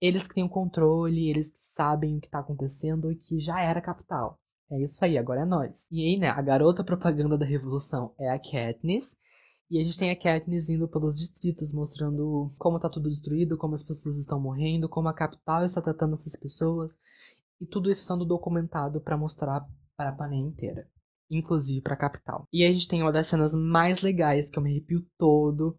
eles 0.00 0.26
que 0.26 0.34
têm 0.34 0.44
o 0.44 0.48
controle, 0.48 1.30
eles 1.30 1.50
que 1.50 1.64
sabem 1.64 2.16
o 2.16 2.20
que 2.20 2.26
está 2.26 2.40
acontecendo 2.40 3.10
e 3.10 3.16
que 3.16 3.40
já 3.40 3.60
era 3.60 3.78
a 3.78 3.82
capital. 3.82 4.38
É 4.70 4.82
isso 4.82 5.04
aí, 5.04 5.16
agora 5.16 5.42
é 5.42 5.44
nós. 5.44 5.88
E 5.90 6.00
aí, 6.00 6.18
né, 6.18 6.28
a 6.28 6.40
garota 6.42 6.82
propaganda 6.82 7.38
da 7.38 7.44
revolução 7.44 8.14
é 8.18 8.28
a 8.30 8.38
Katniss, 8.38 9.16
e 9.70 9.78
a 9.78 9.82
gente 9.82 9.98
tem 9.98 10.10
a 10.10 10.16
Katniss 10.16 10.68
indo 10.68 10.86
pelos 10.86 11.18
distritos, 11.18 11.72
mostrando 11.72 12.54
como 12.58 12.78
tá 12.78 12.88
tudo 12.88 13.08
destruído, 13.08 13.56
como 13.56 13.74
as 13.74 13.82
pessoas 13.82 14.16
estão 14.18 14.38
morrendo, 14.38 14.88
como 14.88 15.08
a 15.08 15.14
capital 15.14 15.64
está 15.64 15.80
tratando 15.80 16.14
essas 16.14 16.36
pessoas. 16.36 16.94
E 17.60 17.66
tudo 17.66 17.90
isso 17.90 18.04
sendo 18.04 18.24
documentado 18.24 19.00
para 19.00 19.16
mostrar 19.16 19.66
para 19.96 20.10
a 20.10 20.14
Panem 20.14 20.48
inteira. 20.48 20.88
Inclusive 21.30 21.80
para 21.80 21.94
a 21.94 21.98
capital. 21.98 22.46
E 22.52 22.64
a 22.64 22.70
gente 22.70 22.86
tem 22.86 23.02
uma 23.02 23.12
das 23.12 23.26
cenas 23.26 23.54
mais 23.54 24.02
legais, 24.02 24.50
que 24.50 24.58
eu 24.58 24.62
me 24.62 24.70
arrepio 24.70 25.06
todo, 25.16 25.78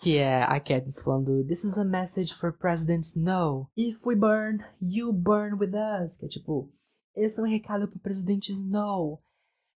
que 0.00 0.16
é 0.16 0.42
a 0.42 0.58
Katniss 0.58 1.00
falando 1.00 1.46
This 1.46 1.62
is 1.64 1.78
a 1.78 1.84
message 1.84 2.34
for 2.34 2.52
President 2.52 3.04
Snow. 3.04 3.70
If 3.76 4.04
we 4.04 4.16
burn, 4.16 4.64
you 4.80 5.12
burn 5.12 5.54
with 5.58 5.72
us. 5.74 6.16
Que 6.16 6.26
é 6.26 6.28
tipo, 6.28 6.72
esse 7.14 7.38
é 7.38 7.42
um 7.42 7.48
recado 7.48 7.86
pro 7.86 8.00
presidente 8.00 8.52
Snow. 8.52 9.22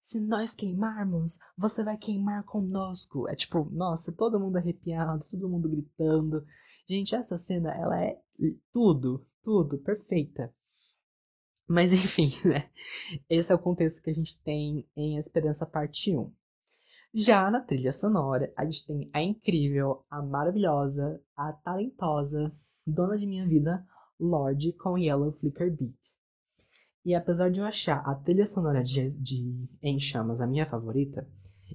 Se 0.06 0.20
nós 0.20 0.54
queimarmos, 0.54 1.40
você 1.58 1.82
vai 1.82 1.96
queimar 1.96 2.44
conosco. 2.44 3.28
É 3.28 3.34
tipo, 3.34 3.64
nossa, 3.72 4.12
todo 4.12 4.38
mundo 4.38 4.56
arrepiado, 4.56 5.26
todo 5.28 5.48
mundo 5.48 5.68
gritando. 5.68 6.46
Gente, 6.88 7.14
essa 7.14 7.36
cena, 7.36 7.74
ela 7.74 8.00
é 8.00 8.20
tudo, 8.72 9.26
tudo, 9.42 9.78
perfeita. 9.78 10.54
Mas 11.68 11.90
enfim, 11.92 12.28
né? 12.48 12.70
Esse 13.28 13.52
é 13.52 13.54
o 13.56 13.58
contexto 13.58 14.00
que 14.00 14.10
a 14.10 14.14
gente 14.14 14.40
tem 14.42 14.88
em 14.96 15.18
Esperança 15.18 15.66
Parte 15.66 16.16
1. 16.16 16.32
Já 17.12 17.50
na 17.50 17.60
trilha 17.60 17.92
sonora, 17.92 18.52
a 18.56 18.64
gente 18.64 18.86
tem 18.86 19.10
a 19.12 19.20
incrível, 19.20 20.04
a 20.08 20.22
maravilhosa, 20.22 21.20
a 21.36 21.52
talentosa, 21.52 22.54
dona 22.86 23.16
de 23.18 23.26
minha 23.26 23.46
vida, 23.48 23.84
Lorde 24.20 24.72
com 24.72 24.96
Yellow 24.96 25.32
Flicker 25.32 25.74
Beat. 25.74 26.15
E 27.06 27.14
apesar 27.14 27.52
de 27.52 27.60
eu 27.60 27.64
achar 27.64 27.98
a 28.04 28.16
trilha 28.16 28.44
sonora 28.48 28.82
de, 28.82 29.10
de 29.20 29.68
Em 29.80 30.00
Chamas 30.00 30.40
a 30.40 30.46
minha 30.46 30.68
favorita, 30.68 31.24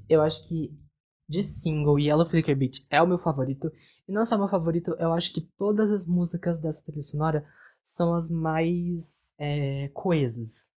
eu 0.10 0.22
acho 0.22 0.46
que 0.46 0.78
de 1.26 1.42
single 1.42 1.98
Yellow 1.98 2.30
Flicker 2.30 2.54
Beat 2.54 2.86
é 2.90 3.02
o 3.02 3.08
meu 3.08 3.18
favorito. 3.18 3.72
E 4.06 4.12
não 4.12 4.26
só 4.26 4.38
meu 4.38 4.50
favorito, 4.50 4.94
eu 5.00 5.14
acho 5.14 5.34
que 5.34 5.50
todas 5.58 5.90
as 5.90 6.06
músicas 6.06 6.60
dessa 6.60 6.84
trilha 6.84 7.02
sonora 7.02 7.46
são 7.82 8.14
as 8.14 8.30
mais 8.30 9.32
é, 9.38 9.88
coesas, 9.94 10.74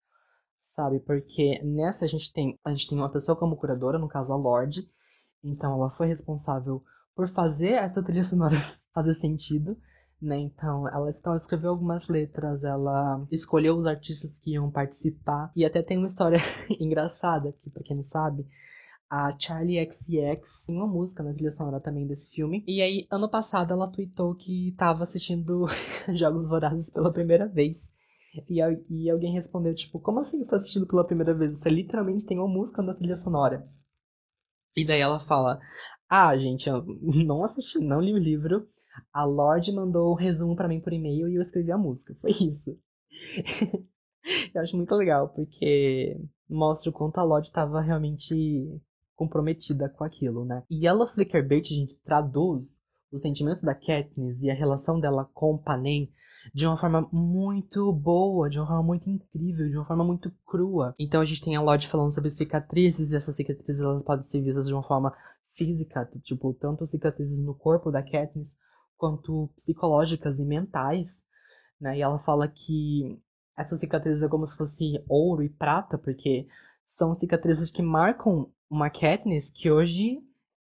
sabe? 0.63 1.01
Porque 1.01 1.61
nessa 1.65 2.05
a 2.05 2.09
gente 2.09 2.33
tem 2.33 2.57
a 2.65 2.71
gente 2.71 2.89
tem 2.89 2.97
uma 2.97 3.11
pessoa 3.11 3.37
como 3.37 3.57
curadora, 3.57 3.99
no 3.99 4.07
caso 4.07 4.33
a 4.33 4.37
Lorde. 4.37 4.89
Então 5.43 5.75
ela 5.75 5.91
foi 5.91 6.07
responsável 6.07 6.81
por 7.13 7.27
fazer 7.27 7.73
essa 7.73 8.05
trilha 8.05 8.23
sonora 8.23 8.57
fazer 8.95 9.15
sentido 9.15 9.77
né? 10.21 10.39
Então, 10.39 10.89
ela, 10.89 11.11
então, 11.11 11.35
escreveu 11.35 11.71
algumas 11.71 12.09
letras, 12.09 12.65
ela 12.65 13.27
escolheu 13.31 13.77
os 13.77 13.87
artistas 13.87 14.39
que 14.39 14.53
iam 14.53 14.71
participar, 14.71 15.53
e 15.55 15.65
até 15.65 15.83
tem 15.83 15.99
uma 15.99 16.07
história 16.07 16.39
engraçada 16.81 17.51
aqui, 17.51 17.71
pra 17.71 17.83
quem 17.83 17.97
não 17.97 18.05
sabe. 18.05 18.47
A 19.09 19.31
Charlie 19.39 19.79
XX 19.91 20.67
tem 20.67 20.77
uma 20.77 20.87
música 20.87 21.23
na 21.23 21.33
trilha 21.33 21.51
sonora 21.51 21.81
também 21.81 22.07
desse 22.07 22.31
filme. 22.31 22.65
E 22.67 22.83
aí, 22.83 23.07
ano 23.11 23.29
passado, 23.29 23.73
ela 23.73 23.91
tweetou 23.91 24.35
que 24.35 24.75
tava 24.77 25.05
assistindo 25.05 25.67
Jogos 26.15 26.49
Vorazes 26.49 26.91
pela 26.91 27.13
primeira 27.13 27.47
vez. 27.47 27.95
E, 28.49 28.61
e 28.91 29.11
alguém 29.11 29.33
respondeu, 29.33 29.75
tipo, 29.75 30.01
como 30.01 30.19
assim 30.19 30.43
você 30.43 30.51
tá 30.51 30.57
assistindo 30.57 30.87
pela 30.87 31.07
primeira 31.07 31.33
vez? 31.33 31.59
Você 31.59 31.69
literalmente 31.69 32.27
tem 32.27 32.39
uma 32.39 32.49
música 32.49 32.83
na 32.83 32.95
trilha 32.95 33.17
sonora. 33.17 33.63
E 34.77 34.85
daí 34.85 35.01
ela 35.01 35.21
fala, 35.21 35.61
ah, 36.09 36.37
gente, 36.37 36.69
eu 36.69 36.85
não 37.25 37.45
assisti, 37.45 37.79
não 37.79 38.01
li 38.01 38.13
o 38.13 38.19
livro, 38.19 38.69
a 39.13 39.25
Lorde 39.25 39.73
mandou 39.73 40.13
um 40.13 40.17
resumo 40.17 40.57
para 40.57 40.69
mim 40.69 40.81
por 40.81 40.93
e-mail 40.93 41.29
e 41.29 41.37
eu 41.37 41.43
escrevi 41.43 41.73
a 41.73 41.79
música. 41.79 42.15
Foi 42.21 42.31
isso. 42.31 42.79
eu 44.55 44.63
acho 44.63 44.77
muito 44.77 44.95
legal, 44.95 45.29
porque 45.29 46.21
mostra 46.49 46.91
o 46.91 46.93
quanto 46.93 47.19
a 47.19 47.23
Lorde 47.23 47.49
estava 47.49 47.81
realmente 47.81 48.81
comprometida 49.17 49.89
com 49.89 50.05
aquilo, 50.05 50.45
né? 50.45 50.63
E 50.69 50.87
ela 50.87 51.07
Flickerbait, 51.07 51.67
a 51.71 51.75
gente 51.75 52.01
traduz 52.03 52.81
o 53.13 53.19
sentimento 53.19 53.65
da 53.65 53.75
Katniss 53.75 54.43
e 54.43 54.51
a 54.51 54.55
relação 54.55 54.99
dela 54.99 55.29
com 55.33 55.55
o 55.55 55.59
Panem 55.59 56.11
de 56.53 56.67
uma 56.67 56.77
forma 56.77 57.09
muito 57.13 57.93
boa, 57.93 58.51
de 58.51 58.59
uma 58.59 58.67
forma 58.67 58.83
muito 58.83 59.09
incrível, 59.09 59.69
de 59.69 59.77
uma 59.77 59.87
forma 59.87 60.05
muito 60.05 60.33
crua. 60.45 60.93
Então 60.99 61.21
a 61.21 61.25
gente 61.25 61.43
tem 61.43 61.57
a 61.57 61.63
Lorde 61.63 61.89
falando 61.89 62.13
sobre 62.13 62.31
cicatrizes, 62.31 63.13
e 63.13 63.17
essas 63.17 63.37
cicatrizes 63.37 63.81
elas 63.81 64.03
podem 64.03 64.25
ser 64.25 64.43
vistas 64.43 64.67
de 64.67 64.75
uma 64.75 64.83
forma 64.83 65.15
física, 65.53 66.11
tipo, 66.23 66.53
tanto 66.55 66.87
cicatrizes 66.87 67.39
no 67.39 67.55
corpo 67.55 67.91
da 67.91 68.03
Katniss, 68.03 68.53
quanto 69.05 69.51
psicológicas 69.55 70.39
e 70.39 70.45
mentais, 70.47 71.27
né? 71.79 71.99
E 71.99 72.01
ela 72.01 72.19
fala 72.19 72.49
que 72.49 73.21
essas 73.55 73.79
cicatrizes 73.79 74.23
é 74.23 74.29
como 74.29 74.47
se 74.47 74.57
fosse 74.57 75.05
ouro 75.07 75.43
e 75.43 75.51
prata, 75.51 75.99
porque 75.99 76.49
são 76.87 77.13
cicatrizes 77.13 77.71
que 77.71 77.83
marcam 77.83 78.51
uma 78.71 78.89
Katniss 78.89 79.51
que 79.51 79.71
hoje 79.71 80.23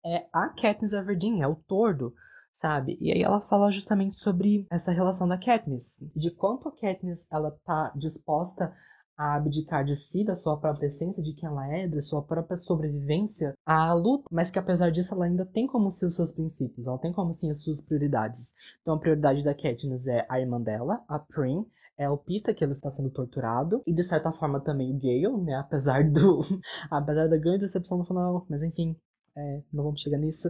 é 0.06 0.28
a 0.32 0.50
Katniss 0.50 0.94
Everdeen, 0.94 1.42
é 1.42 1.48
o 1.48 1.56
tordo, 1.56 2.14
sabe? 2.54 3.00
E 3.02 3.12
aí 3.12 3.24
ela 3.24 3.42
fala 3.42 3.72
justamente 3.72 4.14
sobre 4.14 4.68
essa 4.70 4.92
relação 4.92 5.28
da 5.28 5.38
Katniss, 5.38 5.98
de 6.16 6.30
quanto 6.30 6.70
a 6.70 6.72
Katniss 6.72 7.28
ela 7.32 7.58
tá 7.66 7.92
disposta 7.96 8.72
a 9.20 9.36
abdicar 9.36 9.84
de 9.84 9.98
si, 9.98 10.24
da 10.24 10.34
sua 10.34 10.58
própria 10.58 10.88
essência, 10.88 11.22
de 11.22 11.34
quem 11.34 11.50
ela 11.50 11.68
é, 11.68 11.86
da 11.86 12.00
sua 12.02 12.22
própria 12.22 12.56
sobrevivência, 12.56 13.54
à 13.66 13.92
luta, 13.94 14.24
mas 14.32 14.50
que 14.50 14.58
apesar 14.58 14.92
disso 14.92 15.14
ela 15.14 15.26
ainda 15.26 15.46
tem 15.46 15.68
como 15.68 15.92
ser 15.92 16.06
os 16.06 16.16
seus 16.16 16.32
princípios, 16.32 16.88
ela 16.88 16.98
tem 16.98 17.12
como 17.12 17.34
sim 17.34 17.50
as 17.50 17.62
suas 17.62 17.82
prioridades. 17.82 18.56
Então 18.82 18.94
a 18.94 19.00
prioridade 19.00 19.44
da 19.44 19.54
Katniss 19.54 20.08
é 20.08 20.26
a 20.30 20.40
irmã 20.40 20.62
dela, 20.62 21.04
a 21.06 21.20
Prim, 21.20 21.66
é 21.98 22.10
o 22.10 22.18
Pita, 22.18 22.54
que 22.54 22.64
ele 22.64 22.72
está 22.72 22.90
sendo 22.92 23.10
torturado, 23.10 23.84
e 23.86 23.94
de 23.94 24.04
certa 24.04 24.32
forma 24.32 24.62
também 24.62 24.96
o 24.96 24.98
Gale, 24.98 25.44
né, 25.44 25.56
apesar 25.56 26.10
do... 26.10 26.40
apesar 26.90 27.28
da 27.28 27.36
grande 27.36 27.66
decepção 27.66 27.98
no 27.98 28.06
final, 28.06 28.46
mas 28.50 28.64
enfim, 28.64 28.96
é, 29.36 29.62
não 29.74 29.84
vamos 29.84 30.00
chegar 30.00 30.18
nisso. 30.18 30.50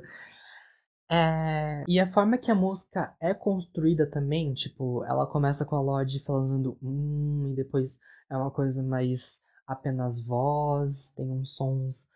É... 1.12 1.84
E 1.88 2.00
a 2.00 2.12
forma 2.12 2.38
que 2.38 2.52
a 2.52 2.56
música 2.56 3.16
é 3.20 3.34
construída 3.34 4.06
também, 4.06 4.54
tipo, 4.54 5.04
ela 5.06 5.26
começa 5.26 5.66
com 5.66 5.76
a 5.76 5.82
Lorde 5.82 6.24
falando 6.24 6.78
hum, 6.84 7.50
e 7.52 7.56
depois 7.56 8.00
é 8.30 8.38
uma 8.38 8.52
coisa 8.52 8.84
mais 8.84 9.42
apenas 9.66 10.22
voz, 10.22 11.12
tem 11.16 11.30
uns 11.30 11.56
sons 11.56 12.10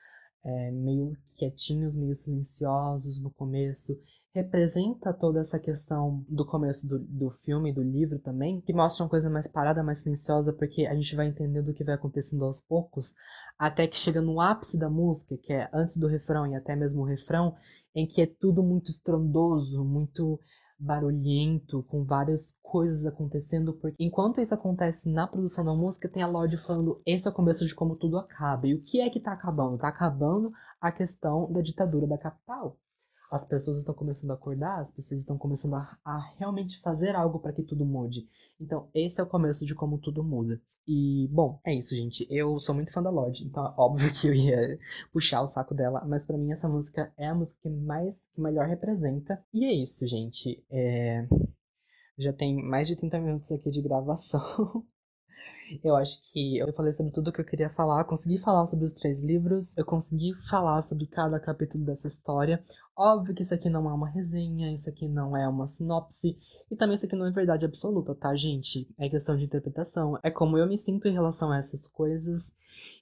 é, 0.44 0.72
meio 0.72 1.16
quietinhos, 1.36 1.94
meio 1.94 2.16
silenciosos 2.16 3.22
no 3.22 3.32
começo. 3.32 3.98
Representa 4.34 5.14
toda 5.14 5.42
essa 5.42 5.60
questão 5.60 6.26
do 6.28 6.44
começo 6.44 6.88
do, 6.88 6.98
do 6.98 7.30
filme, 7.30 7.72
do 7.72 7.84
livro 7.84 8.18
também, 8.18 8.60
que 8.62 8.74
mostra 8.74 9.04
uma 9.04 9.10
coisa 9.10 9.30
mais 9.30 9.48
parada, 9.48 9.84
mais 9.84 10.00
silenciosa, 10.00 10.52
porque 10.52 10.88
a 10.88 10.96
gente 10.96 11.16
vai 11.16 11.28
entendendo 11.28 11.70
o 11.70 11.74
que 11.74 11.84
vai 11.84 11.94
acontecendo 11.94 12.44
aos 12.44 12.60
poucos, 12.60 13.14
até 13.60 13.86
que 13.86 13.96
chega 13.96 14.22
no 14.22 14.42
ápice 14.42 14.78
da 14.78 14.90
música, 14.90 15.38
que 15.38 15.54
é 15.54 15.70
antes 15.72 15.98
do 15.98 16.08
refrão 16.08 16.48
e 16.48 16.56
até 16.56 16.76
mesmo 16.76 17.02
o 17.02 17.06
refrão, 17.06 17.56
em 17.94 18.08
que 18.08 18.24
é 18.24 18.26
tudo 18.26 18.64
muito 18.64 18.90
estrondoso, 18.90 19.84
muito 19.86 20.40
barulhento, 20.84 21.84
com 21.84 22.04
várias 22.04 22.54
coisas 22.62 23.06
acontecendo, 23.06 23.74
porque 23.74 24.04
enquanto 24.04 24.42
isso 24.42 24.54
acontece 24.54 25.10
na 25.10 25.28
produção 25.28 25.64
da 25.64 25.74
música, 25.74 26.10
tem 26.10 26.22
a 26.22 26.28
Lorde 26.28 26.58
falando 26.58 27.02
esse 27.06 27.28
é 27.28 27.32
o 27.32 27.34
começo 27.34 27.66
de 27.66 27.74
como 27.74 27.96
tudo 27.96 28.18
acaba. 28.18 28.68
E 28.68 28.76
o 28.76 28.82
que 28.82 29.00
é 29.00 29.10
que 29.10 29.20
tá 29.20 29.32
acabando? 29.34 29.78
Tá 29.78 29.88
acabando 29.88 30.52
a 30.82 30.92
questão 30.92 31.52
da 31.52 31.62
ditadura 31.62 32.08
da 32.08 32.18
capital 32.18 32.78
as 33.34 33.44
pessoas 33.44 33.80
estão 33.80 33.96
começando 33.96 34.30
a 34.30 34.36
acordar, 34.36 34.82
as 34.82 34.92
pessoas 34.92 35.22
estão 35.22 35.40
começando 35.40 35.74
a, 35.74 35.98
a 36.06 36.20
realmente 36.38 36.80
fazer 36.82 37.16
algo 37.16 37.40
para 37.40 37.52
que 37.52 37.64
tudo 37.64 37.84
mude. 37.84 38.30
Então, 38.62 38.88
esse 38.94 39.20
é 39.20 39.24
o 39.24 39.28
começo 39.28 39.66
de 39.66 39.74
como 39.74 39.98
tudo 39.98 40.24
muda. 40.24 40.62
E, 40.88 41.28
bom, 41.32 41.60
é 41.66 41.74
isso, 41.74 41.96
gente. 41.96 42.28
Eu 42.30 42.60
sou 42.60 42.76
muito 42.76 42.94
fã 42.94 43.02
da 43.02 43.10
Lorde, 43.10 43.44
então 43.44 43.66
é 43.66 43.74
óbvio 43.76 44.14
que 44.14 44.28
eu 44.28 44.36
ia 44.36 44.78
puxar 45.12 45.42
o 45.42 45.48
saco 45.48 45.74
dela, 45.74 46.06
mas 46.06 46.24
para 46.24 46.38
mim 46.38 46.52
essa 46.52 46.70
música 46.70 47.12
é 47.18 47.26
a 47.26 47.34
música 47.34 47.58
que 47.60 47.70
mais, 47.70 48.16
que 48.36 48.40
melhor 48.40 48.68
representa. 48.68 49.44
E 49.52 49.66
é 49.66 49.74
isso, 49.74 50.06
gente. 50.06 50.64
É... 50.70 51.28
Já 52.16 52.32
tem 52.32 52.62
mais 52.64 52.88
de 52.88 52.96
30 52.96 53.20
minutos 53.20 53.52
aqui 53.52 53.72
de 53.72 53.82
gravação. 53.82 54.86
Eu 55.84 55.96
acho 55.96 56.22
que 56.32 56.58
eu 56.58 56.72
falei 56.74 56.94
sobre 56.94 57.12
tudo 57.12 57.32
que 57.32 57.42
eu 57.42 57.46
queria 57.46 57.70
falar, 57.70 58.04
consegui 58.04 58.38
falar 58.38 58.66
sobre 58.66 58.86
os 58.86 58.94
três 58.94 59.22
livros, 59.22 59.78
eu 59.78 59.86
consegui 59.86 60.34
falar 60.50 60.82
sobre 60.82 61.08
cada 61.08 61.40
capítulo 61.40 61.84
dessa 61.84 62.08
história. 62.08 62.64
Óbvio 62.96 63.34
que 63.34 63.44
isso 63.44 63.54
aqui 63.54 63.70
não 63.70 63.90
é 63.90 63.94
uma 63.94 64.10
resenha, 64.10 64.74
isso 64.74 64.90
aqui 64.90 65.08
não 65.08 65.36
é 65.36 65.48
uma 65.48 65.66
sinopse, 65.66 66.38
e 66.70 66.76
também 66.76 66.98
isso 66.98 67.06
aqui 67.06 67.16
não 67.16 67.26
é 67.26 67.32
verdade 67.32 67.66
absoluta, 67.66 68.14
tá, 68.14 68.36
gente? 68.36 68.88
É 69.00 69.10
questão 69.10 69.36
de 69.36 69.46
interpretação, 69.46 70.20
é 70.22 70.30
como 70.30 70.58
eu 70.58 70.68
me 70.68 70.78
sinto 70.78 71.08
em 71.08 71.14
relação 71.14 71.52
a 71.52 71.58
essas 71.58 71.88
coisas. 71.88 72.54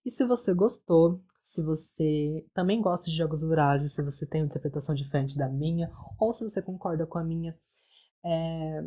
E 0.06 0.12
se 0.12 0.26
você 0.26 0.54
gostou, 0.54 1.20
se 1.44 1.62
você 1.62 2.46
também 2.54 2.82
gosta 2.82 3.10
de 3.10 3.18
jogos 3.18 3.42
vorazes, 3.42 3.94
se 3.94 4.02
você 4.02 4.26
tem 4.26 4.42
uma 4.42 4.48
interpretação 4.48 4.96
diferente 4.96 5.38
da 5.38 5.50
minha, 5.50 5.92
ou 6.18 6.32
se 6.32 6.44
você 6.44 6.62
concorda 6.62 7.06
com 7.06 7.18
a 7.18 7.24
minha, 7.24 7.58
é, 8.24 8.86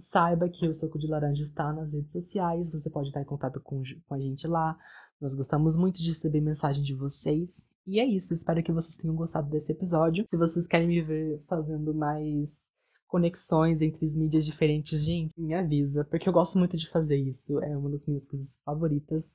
Saiba 0.00 0.48
que 0.48 0.66
o 0.66 0.74
Soco 0.74 0.98
de 0.98 1.06
Laranja 1.06 1.42
está 1.42 1.72
nas 1.72 1.92
redes 1.92 2.12
sociais, 2.12 2.70
você 2.72 2.90
pode 2.90 3.08
estar 3.08 3.22
em 3.22 3.26
contato 3.26 3.60
com, 3.60 3.82
com 4.06 4.14
a 4.14 4.18
gente 4.18 4.46
lá. 4.46 4.76
Nós 5.20 5.34
gostamos 5.34 5.76
muito 5.76 5.98
de 5.98 6.08
receber 6.08 6.40
mensagem 6.40 6.82
de 6.82 6.94
vocês. 6.94 7.66
E 7.86 8.00
é 8.00 8.04
isso, 8.04 8.34
espero 8.34 8.62
que 8.62 8.72
vocês 8.72 8.96
tenham 8.96 9.14
gostado 9.14 9.48
desse 9.48 9.72
episódio. 9.72 10.24
Se 10.28 10.36
vocês 10.36 10.66
querem 10.66 10.88
me 10.88 11.02
ver 11.02 11.42
fazendo 11.48 11.94
mais 11.94 12.60
conexões 13.06 13.82
entre 13.82 14.06
as 14.06 14.14
mídias 14.14 14.44
diferentes, 14.44 15.04
gente, 15.04 15.38
me 15.38 15.54
avisa, 15.54 16.04
porque 16.04 16.28
eu 16.28 16.32
gosto 16.32 16.58
muito 16.58 16.76
de 16.76 16.88
fazer 16.88 17.16
isso, 17.16 17.60
é 17.60 17.76
uma 17.76 17.90
das 17.90 18.06
minhas 18.06 18.26
coisas 18.26 18.58
favoritas. 18.64 19.30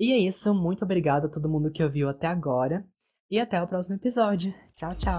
E 0.00 0.12
é 0.12 0.18
isso, 0.18 0.52
muito 0.54 0.84
obrigada 0.84 1.26
a 1.26 1.30
todo 1.30 1.48
mundo 1.48 1.70
que 1.70 1.82
ouviu 1.82 2.08
até 2.08 2.26
agora. 2.26 2.86
E 3.30 3.38
até 3.38 3.62
o 3.62 3.68
próximo 3.68 3.96
episódio. 3.96 4.54
Tchau, 4.74 4.94
tchau. 4.96 5.18